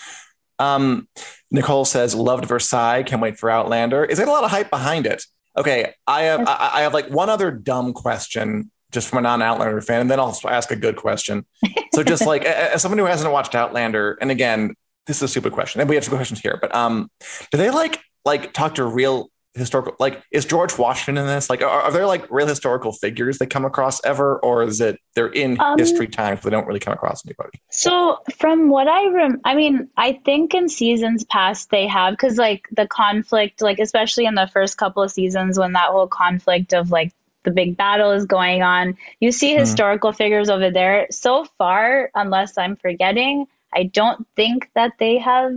[0.59, 1.09] Um,
[1.51, 3.03] Nicole says loved Versailles.
[3.03, 4.05] Can't wait for Outlander.
[4.05, 5.25] Is there a lot of hype behind it?
[5.57, 9.81] Okay, I have I, I have like one other dumb question just from a non-Outlander
[9.83, 11.47] fan, and then I'll ask a good question.
[11.93, 14.75] So just like as someone who hasn't watched Outlander, and again,
[15.09, 17.11] this is a stupid question, and we have some questions here, but um,
[17.51, 21.61] do they like like talk to real historical like is george washington in this like
[21.61, 25.27] are, are, there like real historical figures that come across ever or is it they're
[25.27, 29.09] in um, history times so they don't really come across anybody so from what i
[29.09, 33.81] rem i mean i think in seasons past they have because like the conflict like
[33.81, 37.77] especially in the first couple of seasons when that whole conflict of like the big
[37.77, 38.97] battle is going on.
[39.21, 39.61] You see mm-hmm.
[39.61, 41.07] historical figures over there.
[41.11, 45.55] So far, unless I'm forgetting, I don't think that they have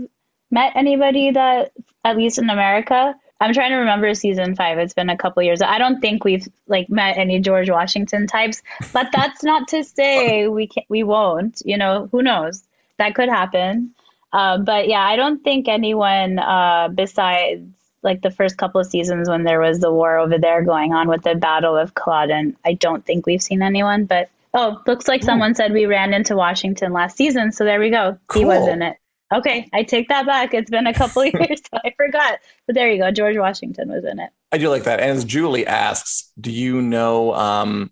[0.51, 1.71] met anybody that,
[2.05, 3.15] at least in America.
[3.43, 4.77] I'm trying to remember season five.
[4.77, 5.61] It's been a couple years.
[5.61, 8.61] I don't think we've like met any George Washington types,
[8.93, 11.61] but that's not to say we can we won't.
[11.65, 12.63] You know, who knows?
[12.99, 13.93] That could happen.
[14.31, 17.67] Uh, but yeah, I don't think anyone uh, besides
[18.01, 21.09] like the first couple of seasons when there was the war over there going on
[21.09, 22.55] with the Battle of Culloden.
[22.63, 25.25] I don't think we've seen anyone, but oh, looks like Ooh.
[25.25, 27.51] someone said we ran into Washington last season.
[27.51, 28.17] So there we go.
[28.27, 28.41] Cool.
[28.41, 28.95] He was in it.
[29.33, 30.53] Okay, I take that back.
[30.53, 32.39] It's been a couple of years, so I forgot.
[32.67, 33.11] But there you go.
[33.11, 34.29] George Washington was in it.
[34.51, 34.99] I do like that.
[34.99, 37.91] And as Julie asks, do you know um,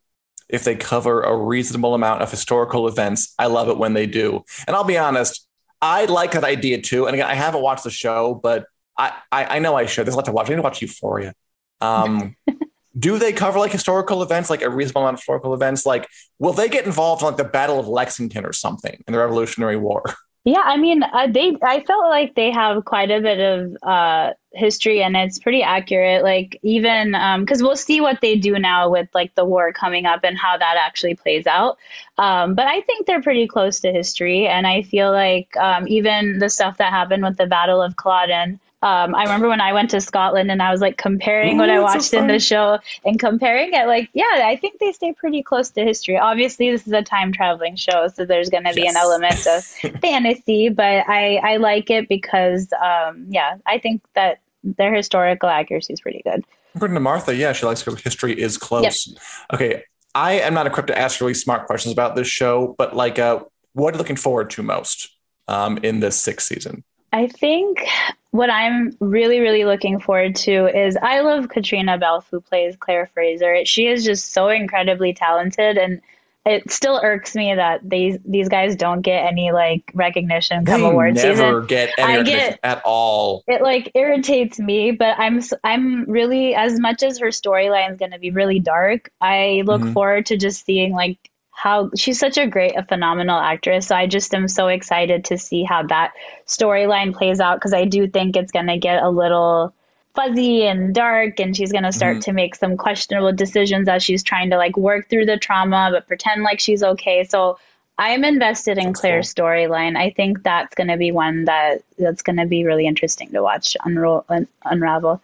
[0.49, 3.33] if they cover a reasonable amount of historical events?
[3.39, 4.43] I love it when they do.
[4.67, 5.47] And I'll be honest,
[5.81, 7.07] I like that idea too.
[7.07, 8.65] And again, I haven't watched the show, but
[8.97, 10.05] I, I, I know I should.
[10.05, 10.47] There's a lot to watch.
[10.47, 11.33] I need to watch Euphoria.
[11.79, 12.35] Um,
[12.99, 15.87] do they cover like historical events, like a reasonable amount of historical events?
[15.87, 19.17] Like, will they get involved in like the Battle of Lexington or something in the
[19.17, 20.03] Revolutionary War?
[20.43, 21.55] Yeah, I mean, uh, they.
[21.61, 26.23] I felt like they have quite a bit of uh, history, and it's pretty accurate.
[26.23, 30.07] Like even because um, we'll see what they do now with like the war coming
[30.07, 31.77] up and how that actually plays out.
[32.17, 36.39] Um, but I think they're pretty close to history, and I feel like um, even
[36.39, 39.91] the stuff that happened with the Battle of Culloden um, I remember when I went
[39.91, 42.79] to Scotland and I was like comparing Ooh, what I watched so in the show
[43.05, 43.85] and comparing it.
[43.85, 46.17] Like, yeah, I think they stay pretty close to history.
[46.17, 48.95] Obviously, this is a time traveling show, so there's going to be yes.
[48.95, 54.39] an element of fantasy, but I, I like it because, um, yeah, I think that
[54.63, 56.43] their historical accuracy is pretty good.
[56.73, 59.07] According to Martha, yeah, she likes history is close.
[59.07, 59.21] Yep.
[59.53, 59.83] Okay,
[60.15, 63.43] I am not equipped to ask really smart questions about this show, but like, uh,
[63.73, 65.09] what are you looking forward to most
[65.47, 66.83] um, in this sixth season?
[67.11, 67.85] I think
[68.31, 73.07] what I'm really, really looking forward to is I love Caitríona Balfe, who plays Claire
[73.13, 73.65] Fraser.
[73.65, 76.01] She is just so incredibly talented, and
[76.45, 81.15] it still irks me that these these guys don't get any like recognition come award
[81.15, 81.65] never season.
[81.67, 83.43] get any I get, at all.
[83.47, 88.11] It like irritates me, but I'm I'm really as much as her storyline is going
[88.11, 89.11] to be really dark.
[89.19, 89.93] I look mm-hmm.
[89.93, 93.87] forward to just seeing like how she's such a great, a phenomenal actress.
[93.87, 96.13] So I just am so excited to see how that
[96.47, 99.73] storyline plays out because I do think it's going to get a little
[100.15, 102.31] fuzzy and dark and she's going to start mm-hmm.
[102.31, 106.07] to make some questionable decisions as she's trying to like work through the trauma but
[106.07, 107.23] pretend like she's okay.
[107.23, 107.59] So
[107.97, 109.45] I'm invested in Claire's cool.
[109.45, 109.95] storyline.
[109.95, 113.43] I think that's going to be one that that's going to be really interesting to
[113.43, 115.21] watch unro- un- unravel.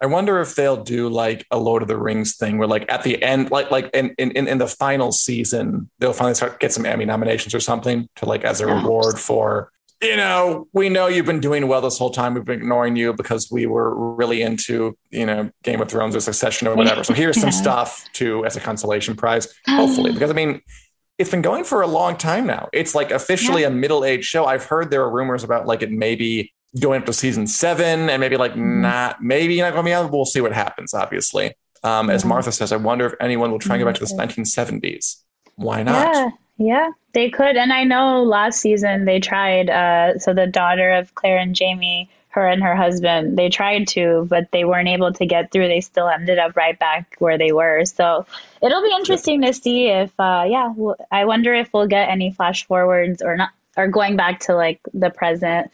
[0.00, 3.02] I wonder if they'll do like a Lord of the Rings thing where like at
[3.02, 6.84] the end, like like in in, in the final season, they'll finally start get some
[6.84, 9.70] Emmy nominations or something to like as a reward for
[10.02, 12.34] you know, we know you've been doing well this whole time.
[12.34, 16.20] We've been ignoring you because we were really into, you know, Game of Thrones or
[16.20, 17.02] Succession or whatever.
[17.02, 20.60] So here's some stuff to as a consolation prize, hopefully, because I mean,
[21.18, 22.68] it's been going for a long time now.
[22.74, 23.68] It's like officially yeah.
[23.68, 24.44] a middle-aged show.
[24.44, 28.20] I've heard there are rumors about like it maybe going up to season seven and
[28.20, 28.82] maybe like mm-hmm.
[28.82, 30.10] not maybe not going to be out.
[30.10, 30.94] We'll see what happens.
[30.94, 34.04] Obviously, um, as Martha says, I wonder if anyone will try and get back to
[34.04, 35.22] the 1970s.
[35.56, 36.14] Why not?
[36.14, 37.56] Yeah, yeah, they could.
[37.56, 39.70] And I know last season they tried.
[39.70, 44.26] Uh, so the daughter of Claire and Jamie, her and her husband, they tried to,
[44.28, 45.68] but they weren't able to get through.
[45.68, 47.84] They still ended up right back where they were.
[47.84, 48.26] So
[48.62, 50.72] it'll be interesting to see if, uh, yeah,
[51.10, 54.80] I wonder if we'll get any flash forwards or not, or going back to like
[54.92, 55.70] the present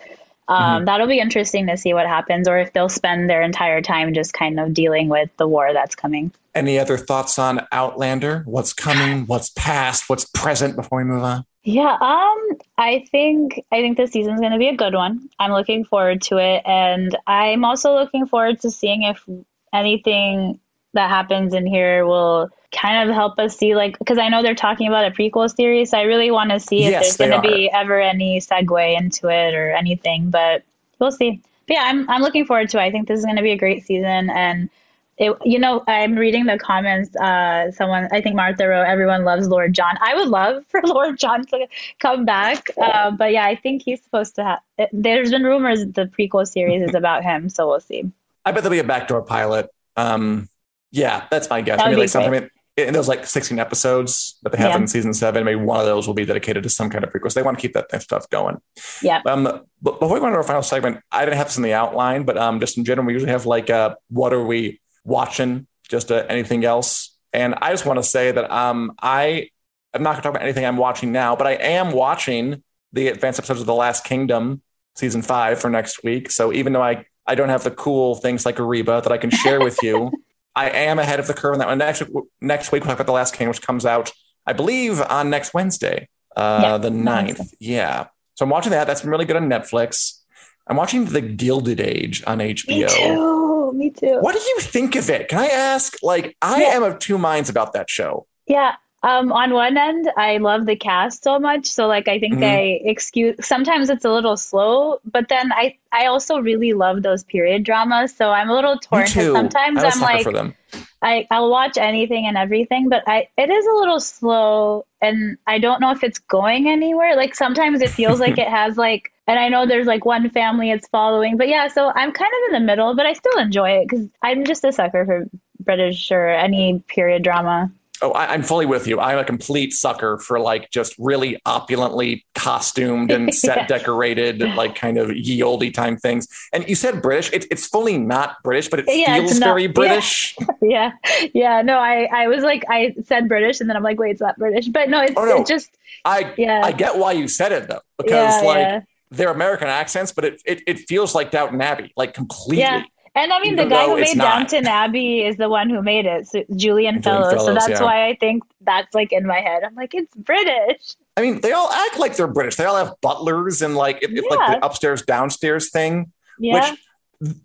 [0.48, 0.85] um, mm-hmm.
[0.87, 4.33] That'll be interesting to see what happens, or if they'll spend their entire time just
[4.33, 6.33] kind of dealing with the war that's coming.
[6.55, 8.42] Any other thoughts on Outlander?
[8.46, 9.26] What's coming?
[9.26, 10.09] What's past?
[10.09, 10.76] What's present?
[10.76, 11.44] Before we move on.
[11.64, 15.28] Yeah, um, I think I think this season's going to be a good one.
[15.38, 19.24] I'm looking forward to it, and I'm also looking forward to seeing if
[19.72, 20.59] anything
[20.94, 24.54] that happens in here will kind of help us see like because I know they're
[24.54, 25.90] talking about a prequel series.
[25.90, 28.98] So I really want to see yes, if there's going to be ever any segue
[28.98, 30.62] into it or anything, but
[30.98, 31.40] we'll see.
[31.68, 32.82] But yeah, I'm I'm looking forward to it.
[32.82, 34.70] I think this is going to be a great season and
[35.18, 37.14] it, you know, I'm reading the comments.
[37.14, 41.18] Uh, someone, I think Martha wrote, "Everyone loves Lord John." I would love for Lord
[41.18, 41.66] John to
[42.00, 44.88] come back, uh, but yeah, I think he's supposed to have.
[44.92, 48.11] There's been rumors the prequel series is about him, so we'll see.
[48.44, 49.68] I bet there'll be a backdoor pilot.
[49.96, 50.48] Um,
[50.90, 51.80] yeah, that's my guess.
[51.85, 54.78] Maybe like something and there's like 16 episodes that they have yeah.
[54.78, 55.44] in season seven.
[55.44, 57.35] Maybe one of those will be dedicated to some kind of prequels.
[57.35, 58.58] They want to keep that stuff going.
[59.02, 59.20] Yeah.
[59.26, 59.44] Um,
[59.82, 62.24] but before we go into our final segment, I didn't have this in the outline,
[62.24, 65.66] but um, just in general, we usually have like, uh, what are we watching?
[65.88, 67.16] Just uh, anything else?
[67.35, 69.50] And I just want to say that um, I
[69.92, 73.08] am not going to talk about anything I'm watching now, but I am watching the
[73.08, 74.62] advanced episodes of The Last Kingdom
[74.94, 76.30] season five for next week.
[76.30, 79.30] So even though I I don't have the cool things like Ariba that I can
[79.30, 80.11] share with you.
[80.55, 81.79] I am ahead of the curve on that one.
[81.79, 82.03] Next
[82.41, 84.12] next week we'll talk about the Last King, which comes out,
[84.47, 87.55] I believe, on next Wednesday, uh, yeah, the 9th.
[87.59, 88.07] Yeah.
[88.35, 88.87] So I'm watching that.
[88.87, 90.19] That's been really good on Netflix.
[90.67, 92.69] I'm watching The Gilded Age on HBO.
[92.69, 93.73] Me too.
[93.73, 94.19] Me too.
[94.21, 95.29] What do you think of it?
[95.29, 95.97] Can I ask?
[96.03, 96.69] Like, I yeah.
[96.69, 98.27] am of two minds about that show.
[98.47, 98.77] Yeah.
[99.05, 101.67] Um, on one end, I love the cast so much.
[101.67, 102.45] So like I think mm-hmm.
[102.45, 107.25] I excuse sometimes it's a little slow, but then I I also really love those
[107.25, 108.15] period dramas.
[108.15, 110.55] So I'm a little torn sometimes I'm like for them.
[111.03, 115.59] I, I'll watch anything and everything, but I it is a little slow and I
[115.59, 117.17] don't know if it's going anywhere.
[117.17, 120.71] Like sometimes it feels like it has like and I know there's like one family
[120.71, 121.37] it's following.
[121.37, 124.07] But yeah, so I'm kind of in the middle, but I still enjoy it because
[124.23, 127.73] I'm just a sucker for British or any period drama.
[128.03, 128.99] Oh, I, am fully with you.
[128.99, 133.67] I'm a complete sucker for like just really opulently costumed and set yeah.
[133.67, 136.27] decorated, like kind of ye olde time things.
[136.53, 137.33] And you said British.
[137.33, 140.37] It, it's fully not British, but it yeah, feels not, very British.
[140.61, 140.93] Yeah.
[141.12, 141.29] yeah.
[141.33, 144.21] yeah, No, I, I was like, I said British, and then I'm like, wait, it's
[144.21, 144.67] not British.
[144.69, 145.45] But no, it's, oh, no.
[145.45, 145.71] just.
[146.05, 146.62] I yeah.
[146.65, 150.62] I get why you said it though, because like they're American accents, but it, it
[150.67, 152.91] it feels like Downton Abbey, like completely.
[153.14, 156.27] And I mean, the guy who made Downton Abbey is the one who made it,
[156.29, 157.33] so Julian, Julian Fellowes.
[157.33, 157.46] Fellowes.
[157.46, 157.83] So that's yeah.
[157.83, 159.64] why I think that's like in my head.
[159.64, 160.94] I'm like, it's British.
[161.16, 162.57] I mean, they all act like they're British.
[162.57, 164.35] They all have butlers and like it's yeah.
[164.35, 166.11] like the upstairs downstairs thing.
[166.38, 166.70] Yeah.
[166.70, 166.79] Which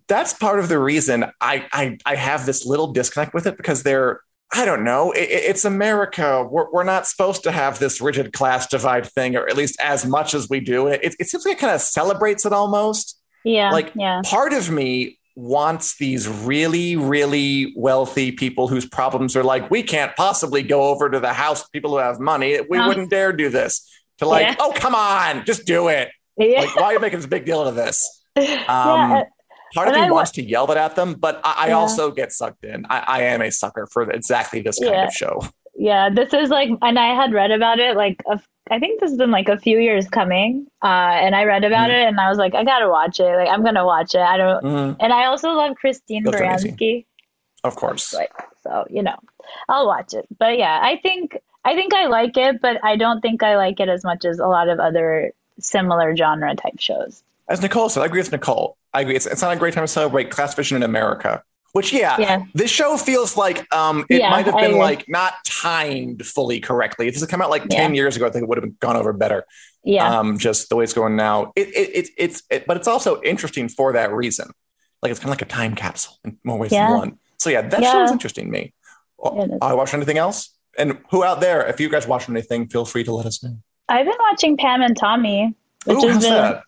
[0.08, 3.82] that's part of the reason I, I I have this little disconnect with it because
[3.82, 5.12] they're I don't know.
[5.12, 6.48] It, it's America.
[6.50, 10.06] We're, we're not supposed to have this rigid class divide thing, or at least as
[10.06, 10.86] much as we do.
[10.86, 13.20] It, it seems like it kind of celebrates it almost.
[13.44, 13.70] Yeah.
[13.70, 14.22] Like yeah.
[14.24, 20.14] part of me wants these really, really wealthy people whose problems are like, we can't
[20.16, 22.58] possibly go over to the house people who have money.
[22.68, 23.88] We wouldn't dare do this.
[24.18, 24.56] To like, yeah.
[24.58, 26.08] oh, come on, just do it.
[26.36, 26.62] Yeah.
[26.62, 28.24] Like, why are you making this big deal out of this?
[28.38, 29.22] Um, yeah.
[29.74, 32.64] Part of me wants to yell it at them, but I, I also get sucked
[32.64, 32.86] in.
[32.88, 35.42] I, I, am a sucker for exactly this kind of show.
[35.76, 39.10] Yeah, this is like, and I had read about it like a I think this
[39.10, 40.66] has been like a few years coming.
[40.82, 42.02] Uh, and I read about mm.
[42.02, 43.36] it and I was like, I gotta watch it.
[43.36, 44.20] Like I'm gonna watch it.
[44.20, 44.96] I don't mm.
[45.00, 47.04] and I also love Christine Baranski.
[47.64, 48.14] Of course.
[48.14, 49.16] Like so, you know,
[49.68, 50.26] I'll watch it.
[50.38, 53.80] But yeah, I think I think I like it, but I don't think I like
[53.80, 57.22] it as much as a lot of other similar genre type shows.
[57.48, 58.76] As Nicole said, I agree with Nicole.
[58.92, 59.16] I agree.
[59.16, 61.42] It's, it's not a great time to celebrate class vision in America.
[61.78, 65.34] Which yeah, yeah, this show feels like um, it yeah, might have been like not
[65.46, 67.06] timed fully correctly.
[67.06, 67.82] If this had come out like yeah.
[67.82, 69.44] ten years ago, I think it would have gone over better.
[69.84, 71.52] Yeah, um, just the way it's going now.
[71.54, 74.50] It, it, it it's it, but it's also interesting for that reason.
[75.02, 77.18] Like it's kind of like a time capsule in more ways than one.
[77.36, 78.74] So yeah, that show is interesting to me.
[79.22, 80.52] Oh, I watched anything else?
[80.76, 83.56] And who out there, if you guys watched anything, feel free to let us know.
[83.88, 86.64] I've been watching Pam and Tommy, which Ooh, has been that?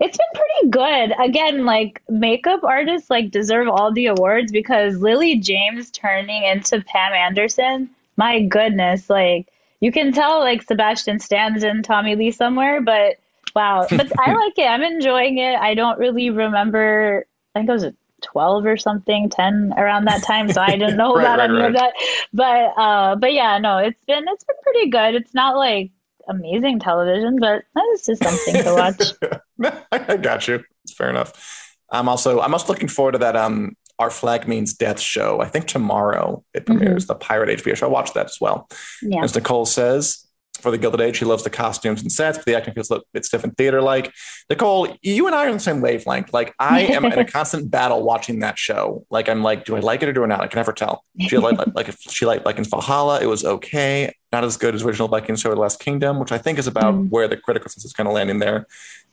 [0.00, 1.14] It's been pretty good.
[1.22, 7.12] Again, like makeup artists like deserve all the awards because Lily James turning into Pam
[7.12, 9.48] Anderson, my goodness, like
[9.80, 13.16] you can tell like Sebastian Stan's in Tommy Lee somewhere, but
[13.54, 13.86] wow.
[13.90, 14.66] But I like it.
[14.66, 15.58] I'm enjoying it.
[15.58, 17.86] I don't really remember I think it was
[18.22, 21.58] 12 or something, 10 around that time, so I didn't know right, about right, any
[21.58, 21.68] right.
[21.68, 21.92] of that.
[22.32, 25.14] But uh but yeah, no, it's been it's been pretty good.
[25.14, 25.90] It's not like
[26.28, 29.74] amazing television, but that is just something to watch.
[29.92, 30.64] I got you.
[30.84, 31.72] It's fair enough.
[31.90, 35.40] I'm also I'm also looking forward to that um our flag means death show.
[35.40, 37.12] I think tomorrow it premieres mm-hmm.
[37.12, 37.86] the pirate HBO show.
[37.86, 38.68] I'll watch that as well.
[39.02, 39.22] Yeah.
[39.22, 40.23] As Nicole says,
[40.64, 43.00] for the Gilded Age, she loves the costumes and sets, but the acting feels a
[43.12, 44.12] bit stiff and theater like.
[44.50, 46.32] Nicole, you and I are on the same wavelength.
[46.32, 49.06] Like I am in a constant battle watching that show.
[49.10, 50.40] Like I'm like, do I like it or do I not?
[50.40, 51.04] I can never tell.
[51.20, 54.12] She like like if she liked Vikings Valhalla, it was okay.
[54.32, 56.94] Not as good as original Vikings show, The Last Kingdom, which I think is about
[56.94, 57.08] mm.
[57.10, 58.66] where the critical sense is kind of landing there.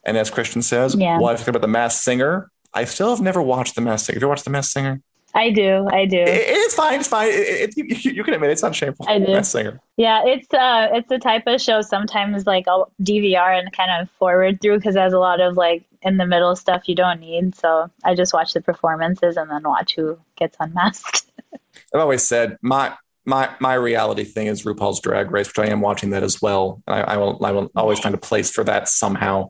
[0.03, 1.19] And as Christian says, yeah.
[1.19, 2.49] well, I think about the Masked Singer.
[2.73, 4.15] I still have never watched the Masked Singer.
[4.15, 5.01] Have you watched the Masked Singer?
[5.33, 5.87] I do.
[5.91, 6.17] I do.
[6.17, 6.99] It, it's fine.
[6.99, 7.29] It's fine.
[7.29, 9.05] It, it, you, you, can admit it's not shameful.
[9.07, 9.43] I do.
[9.43, 9.79] Singer.
[9.97, 14.09] Yeah, it's uh, it's the type of show sometimes like I'll DVR and kind of
[14.11, 17.55] forward through because there's a lot of like in the middle stuff you don't need.
[17.55, 21.31] So I just watch the performances and then watch who gets unmasked.
[21.93, 25.81] I've always said my my my reality thing is RuPaul's Drag Race, which I am
[25.81, 26.81] watching that as well.
[26.87, 29.49] I, I will I will always find a place for that somehow.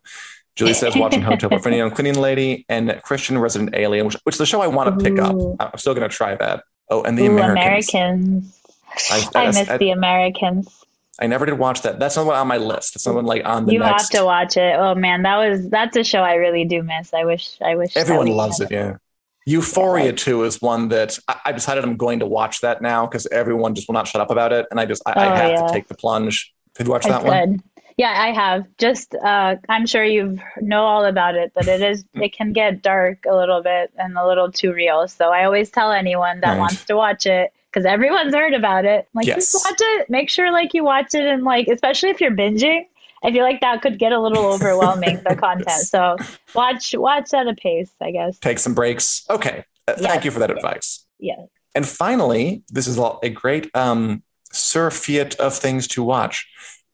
[0.56, 4.40] Julie says watching Home Hotel and Cleaning Lady and Christian Resident Alien, which, which is
[4.40, 5.36] the show I want to pick up.
[5.60, 6.64] I'm still going to try that.
[6.90, 7.94] Oh, and the Ooh, Americans.
[7.94, 8.62] Americans.
[9.10, 10.86] I, I, I miss I, the Americans.
[11.20, 12.00] I never did watch that.
[12.00, 12.96] That's not on my list.
[12.96, 13.74] It's someone like on the.
[13.74, 14.14] You next.
[14.14, 14.76] have to watch it.
[14.78, 17.14] Oh man, that was that's a show I really do miss.
[17.14, 17.58] I wish.
[17.62, 17.96] I wish.
[17.96, 18.72] Everyone loves it.
[18.72, 18.98] Yeah.
[19.46, 20.12] Euphoria yeah.
[20.12, 23.74] too is one that I, I, decided I'm going to watch that now because everyone
[23.74, 25.68] just will not shut up about it, and I just I, oh, I have yeah.
[25.68, 26.54] to take the plunge.
[26.76, 27.64] Did you watch that one?
[27.98, 28.66] Yeah, I have.
[28.78, 32.82] Just uh, I'm sure you know all about it, but it is it can get
[32.82, 35.08] dark a little bit and a little too real.
[35.08, 36.60] So I always tell anyone that right.
[36.60, 39.08] wants to watch it because everyone's heard about it.
[39.14, 39.52] Like yes.
[39.52, 40.10] just watch it.
[40.10, 42.86] Make sure like you watch it and like especially if you're binging.
[43.24, 45.68] I feel like that could get a little overwhelming the content.
[45.68, 45.90] yes.
[45.90, 46.18] So
[46.56, 48.40] watch watch at a pace, I guess.
[48.40, 49.26] Take some breaks.
[49.30, 49.66] Okay.
[49.88, 50.02] Uh, yes.
[50.02, 51.06] Thank you for that advice.
[51.20, 51.46] Yeah.
[51.76, 56.48] And finally, this is a great um, surfeit of things to watch.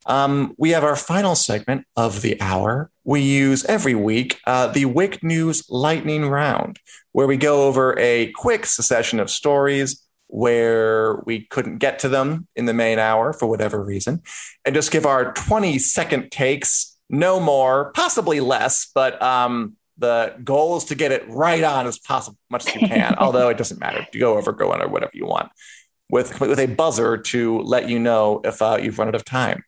[0.08, 2.89] Um, we have our final segment of the hour.
[3.03, 6.80] We use every week uh, the Wick News Lightning Round,
[7.12, 12.47] where we go over a quick succession of stories where we couldn't get to them
[12.55, 14.22] in the main hour for whatever reason,
[14.66, 20.78] and just give our 20 second takes, no more, possibly less, but um, the goal
[20.78, 23.16] is to get it right on as possible, much as you can.
[23.20, 25.49] although it doesn't matter, to go over, go under, whatever you want,
[26.10, 29.64] with with a buzzer to let you know if uh, you've run out of time.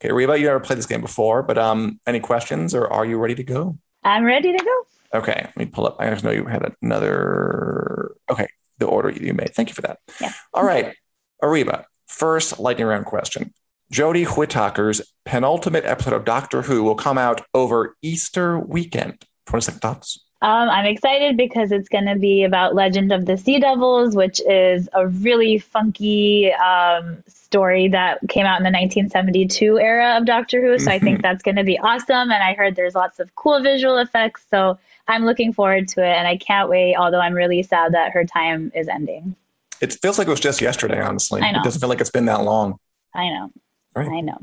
[0.00, 3.18] Okay, Reba, you never played this game before, but um, any questions or are you
[3.18, 3.76] ready to go?
[4.04, 5.18] I'm ready to go.
[5.18, 5.96] Okay, let me pull up.
[5.98, 8.14] I just know you had another.
[8.30, 8.46] Okay,
[8.78, 9.54] the order you made.
[9.54, 9.98] Thank you for that.
[10.20, 10.32] Yeah.
[10.54, 10.94] All right,
[11.42, 11.84] Ariba.
[12.06, 13.52] First lightning round question.
[13.92, 19.24] Jodie Whittaker's penultimate episode of Doctor Who will come out over Easter weekend.
[19.46, 20.24] 26 thoughts.
[20.40, 24.40] Um, I'm excited because it's going to be about Legend of the Sea Devils, which
[24.48, 30.62] is a really funky um, story that came out in the 1972 era of Doctor
[30.62, 30.78] Who.
[30.78, 30.92] So.
[30.92, 31.22] I think mm-hmm.
[31.22, 32.30] that's going to be awesome.
[32.30, 34.46] And I heard there's lots of cool visual effects.
[34.48, 34.78] So
[35.08, 36.14] I'm looking forward to it.
[36.14, 39.34] And I can't wait, although I'm really sad that her time is ending.
[39.80, 41.40] It feels like it was just yesterday, honestly.
[41.42, 42.78] It doesn't feel like it's been that long.
[43.14, 43.50] I know.
[43.94, 44.08] Right.
[44.08, 44.38] I know.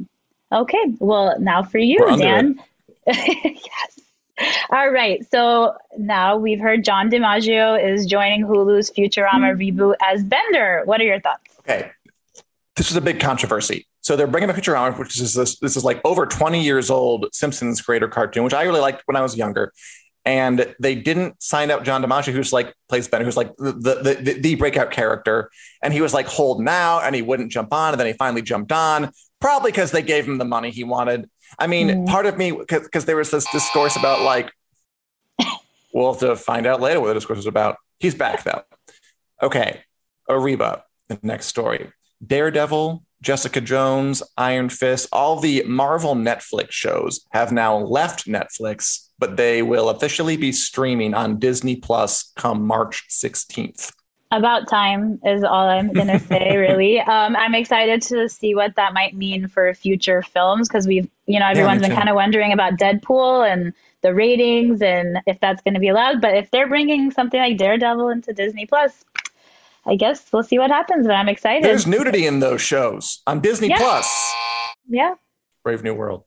[0.51, 0.83] Okay.
[0.99, 2.61] Well, now for you, Dan.
[3.07, 3.94] yes.
[4.69, 5.25] All right.
[5.31, 9.79] So now we've heard John DiMaggio is joining Hulu's Futurama mm-hmm.
[9.79, 10.81] reboot as Bender.
[10.85, 11.43] What are your thoughts?
[11.59, 11.91] Okay.
[12.75, 13.87] This is a big controversy.
[14.01, 17.27] So they're bringing back Futurama, which is this, this is like over 20 years old
[17.33, 19.71] Simpsons creator cartoon, which I really liked when I was younger.
[20.25, 24.19] And they didn't sign up John DiMaggio, who's like plays Bender, who's like the, the,
[24.21, 25.49] the, the breakout character.
[25.81, 27.93] And he was like holding out and he wouldn't jump on.
[27.93, 31.29] And then he finally jumped on, probably because they gave him the money he wanted.
[31.57, 32.07] I mean, mm.
[32.07, 34.51] part of me, because there was this discourse about like,
[35.93, 37.77] we'll have to find out later what the discourse is about.
[37.99, 38.63] He's back though.
[39.41, 39.81] Okay,
[40.29, 41.91] Ariba, the next story.
[42.25, 49.37] Daredevil, Jessica Jones, Iron Fist, all the Marvel Netflix shows have now left Netflix, but
[49.37, 53.91] they will officially be streaming on Disney Plus come March 16th
[54.37, 56.99] about time is all I'm going to say, really.
[56.99, 61.39] Um, I'm excited to see what that might mean for future films because we've, you
[61.39, 65.61] know, everyone's yeah, been kind of wondering about Deadpool and the ratings and if that's
[65.61, 66.21] going to be allowed.
[66.21, 69.03] But if they're bringing something like Daredevil into Disney Plus,
[69.85, 71.07] I guess we'll see what happens.
[71.07, 71.63] But I'm excited.
[71.63, 73.77] There's nudity in those shows on Disney yeah.
[73.77, 74.33] Plus.
[74.87, 75.15] Yeah.
[75.63, 76.23] Brave New World.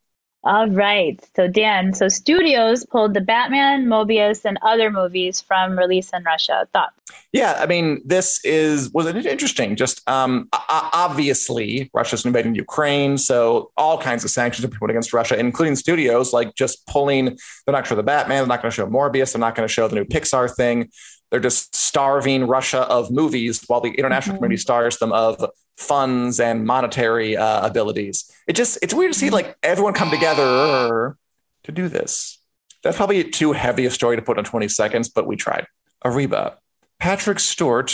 [0.49, 1.22] All right.
[1.36, 6.66] So, Dan, so studios pulled the Batman, Morbius, and other movies from release in Russia.
[6.72, 6.94] Thoughts?
[7.34, 9.76] Yeah, I mean, this is was it interesting.
[9.76, 15.38] Just um, obviously, Russia's invading Ukraine, so all kinds of sanctions are put against Russia,
[15.38, 17.26] including studios like just pulling.
[17.26, 17.36] They're
[17.66, 18.38] not going to show the Batman.
[18.38, 19.34] They're not going to show Morbius.
[19.34, 20.88] They're not going to show the new Pixar thing.
[21.30, 24.44] They're just starving Russia of movies while the international mm-hmm.
[24.44, 25.44] community starves them of
[25.78, 28.30] funds and monetary uh, abilities.
[28.46, 31.16] It just it's weird to see like everyone come together
[31.62, 32.40] to do this.
[32.82, 35.66] That's probably too heavy a story to put in 20 seconds, but we tried.
[36.04, 36.56] Ariba,
[36.98, 37.92] Patrick Stewart,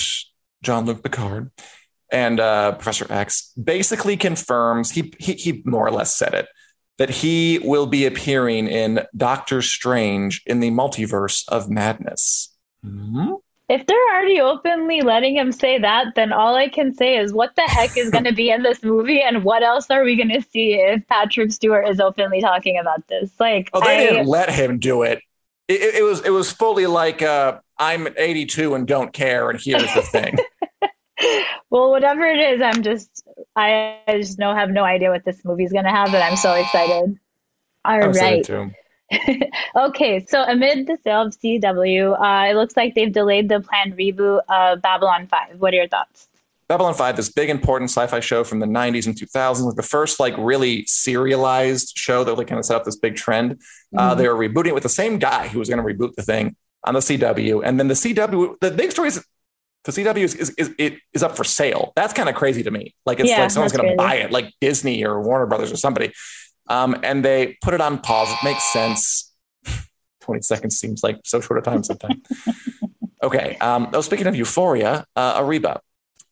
[0.63, 1.51] Jean Luc Picard,
[2.11, 6.49] and uh, Professor X basically confirms he, he he more or less said it
[6.97, 12.55] that he will be appearing in Doctor Strange in the Multiverse of Madness.
[12.87, 13.33] Mm-hmm.
[13.69, 17.57] If they're already openly letting him say that, then all I can say is what
[17.57, 20.29] the heck is going to be in this movie and what else are we going
[20.29, 23.33] to see if Patrick Stewart is openly talking about this?
[23.41, 25.21] Like, oh, they I, didn't let him do it.
[25.67, 29.95] It, it, was it was fully like uh, I'm 82 and don't care, and here's
[29.95, 30.37] the thing.
[31.71, 35.65] well, whatever it is, I'm just I just no have no idea what this movie
[35.65, 37.19] is going to have, but I'm so excited.
[37.87, 38.47] All I'm right.
[39.77, 43.97] okay, so amid the sale of CW, uh, it looks like they've delayed the planned
[43.97, 45.61] reboot of Babylon 5.
[45.61, 46.29] What are your thoughts?
[46.67, 50.19] Babylon 5, this big important sci-fi show from the 90s and 2000s, like the first
[50.19, 53.53] like really serialized show that really kind of set up this big trend.
[53.53, 53.99] Uh, mm-hmm.
[53.99, 56.23] Uh, they were rebooting it with the same guy who was going to reboot the
[56.23, 57.63] thing on the CW.
[57.65, 59.25] And then the CW, the big story is
[59.85, 61.93] the CW is, is, is, it is up for sale.
[61.95, 62.95] That's kind of crazy to me.
[63.05, 65.77] Like it's yeah, like someone's going to buy it, like Disney or Warner Brothers or
[65.77, 66.13] somebody.
[66.69, 68.31] Um, and they put it on pause.
[68.31, 69.33] It makes sense.
[70.21, 72.21] 20 seconds seems like so short a time sometimes.
[73.23, 73.57] okay.
[73.59, 75.81] Um, oh, speaking of Euphoria, uh, Ariba.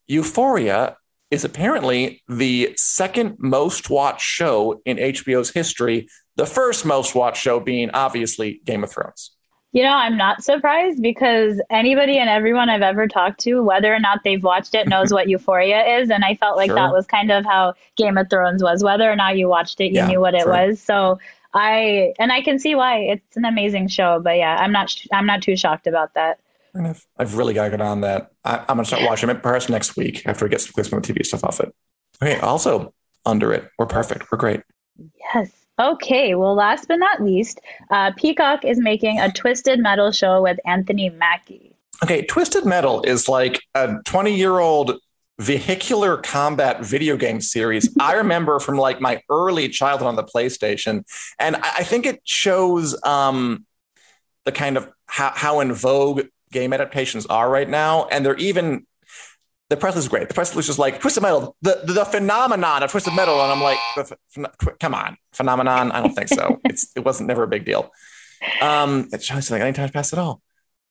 [0.09, 0.97] Euphoria
[1.31, 7.59] is apparently the second most watched show in HBO's history, the first most watched show
[7.59, 9.35] being obviously Game of Thrones.
[9.73, 13.99] You know, I'm not surprised because anybody and everyone I've ever talked to, whether or
[13.99, 16.11] not they've watched it, knows what Euphoria is.
[16.11, 16.75] And I felt like sure.
[16.75, 18.85] that was kind of how Game of Thrones was.
[18.85, 20.79] Whether or not you watched it, you yeah, knew what it was.
[20.81, 21.19] So
[21.55, 24.21] I, and I can see why it's an amazing show.
[24.23, 26.39] But yeah, I'm not, I'm not too shocked about that.
[26.75, 28.31] I've, I've really got to get on that.
[28.45, 31.13] I, am going to start watching it perhaps next week after it get some the
[31.13, 31.75] TV stuff off it.
[32.23, 32.39] Okay.
[32.41, 32.93] Also,
[33.25, 33.71] under it.
[33.79, 34.31] We're perfect.
[34.31, 34.63] We're great.
[35.35, 35.51] Yes.
[35.83, 37.61] Okay, well, last but not least,
[37.91, 41.75] uh, Peacock is making a Twisted Metal show with Anthony Mackie.
[42.05, 45.01] Okay, Twisted Metal is like a 20 year old
[45.41, 51.05] vehicular combat video game series I remember from like my early childhood on the PlayStation.
[51.41, 53.67] And I think it shows um,
[54.45, 58.07] the kind of how, how in vogue game adaptations are right now.
[58.07, 58.87] And they're even
[59.73, 60.29] the press is great.
[60.29, 63.51] The press is just like Twisted Metal, the, the, the phenomenon of Twisted Metal, and
[63.51, 63.79] I'm like,
[64.79, 65.91] come on, phenomenon.
[65.93, 66.61] I don't think so.
[66.65, 67.91] it's it wasn't never a big deal.
[68.61, 70.43] Um, it shows like any time pass at all.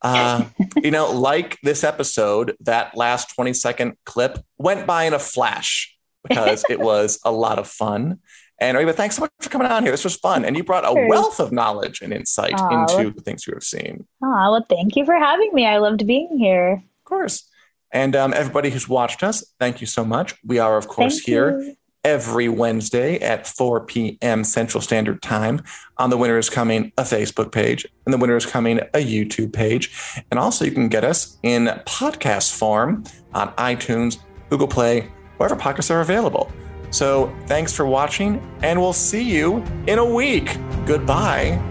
[0.02, 0.46] Uh,
[0.78, 5.96] you know, like this episode, that last 20 second clip went by in a flash
[6.28, 8.20] because it was a lot of fun.
[8.60, 9.92] And Reba, thanks so much for coming on here.
[9.92, 10.44] This was fun.
[10.44, 14.08] And you brought a wealth of knowledge and insight into the things you have seen.
[14.24, 15.68] Oh, well, thank you for having me.
[15.68, 16.74] I loved being here.
[16.74, 17.48] Of course.
[17.92, 20.36] And um, everybody who's watched us, thank you so much.
[20.46, 21.76] We are, of course, thank here you.
[22.04, 24.44] every Wednesday at 4 p.m.
[24.44, 25.62] Central Standard Time.
[25.98, 29.54] On the Winter is Coming, a Facebook page, and the Winter is Coming, a YouTube
[29.54, 29.92] page.
[30.32, 34.20] And also, you can get us in podcast form on iTunes,
[34.50, 36.52] Google Play, wherever podcasts are available.
[36.92, 40.58] So, thanks for watching, and we'll see you in a week.
[40.86, 41.62] Goodbye.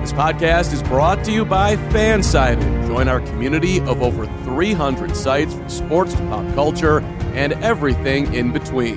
[0.00, 2.86] This podcast is brought to you by Fansided.
[2.86, 4.26] Join our community of over
[4.56, 7.00] 300 sites from sports to pop culture
[7.34, 8.96] and everything in between.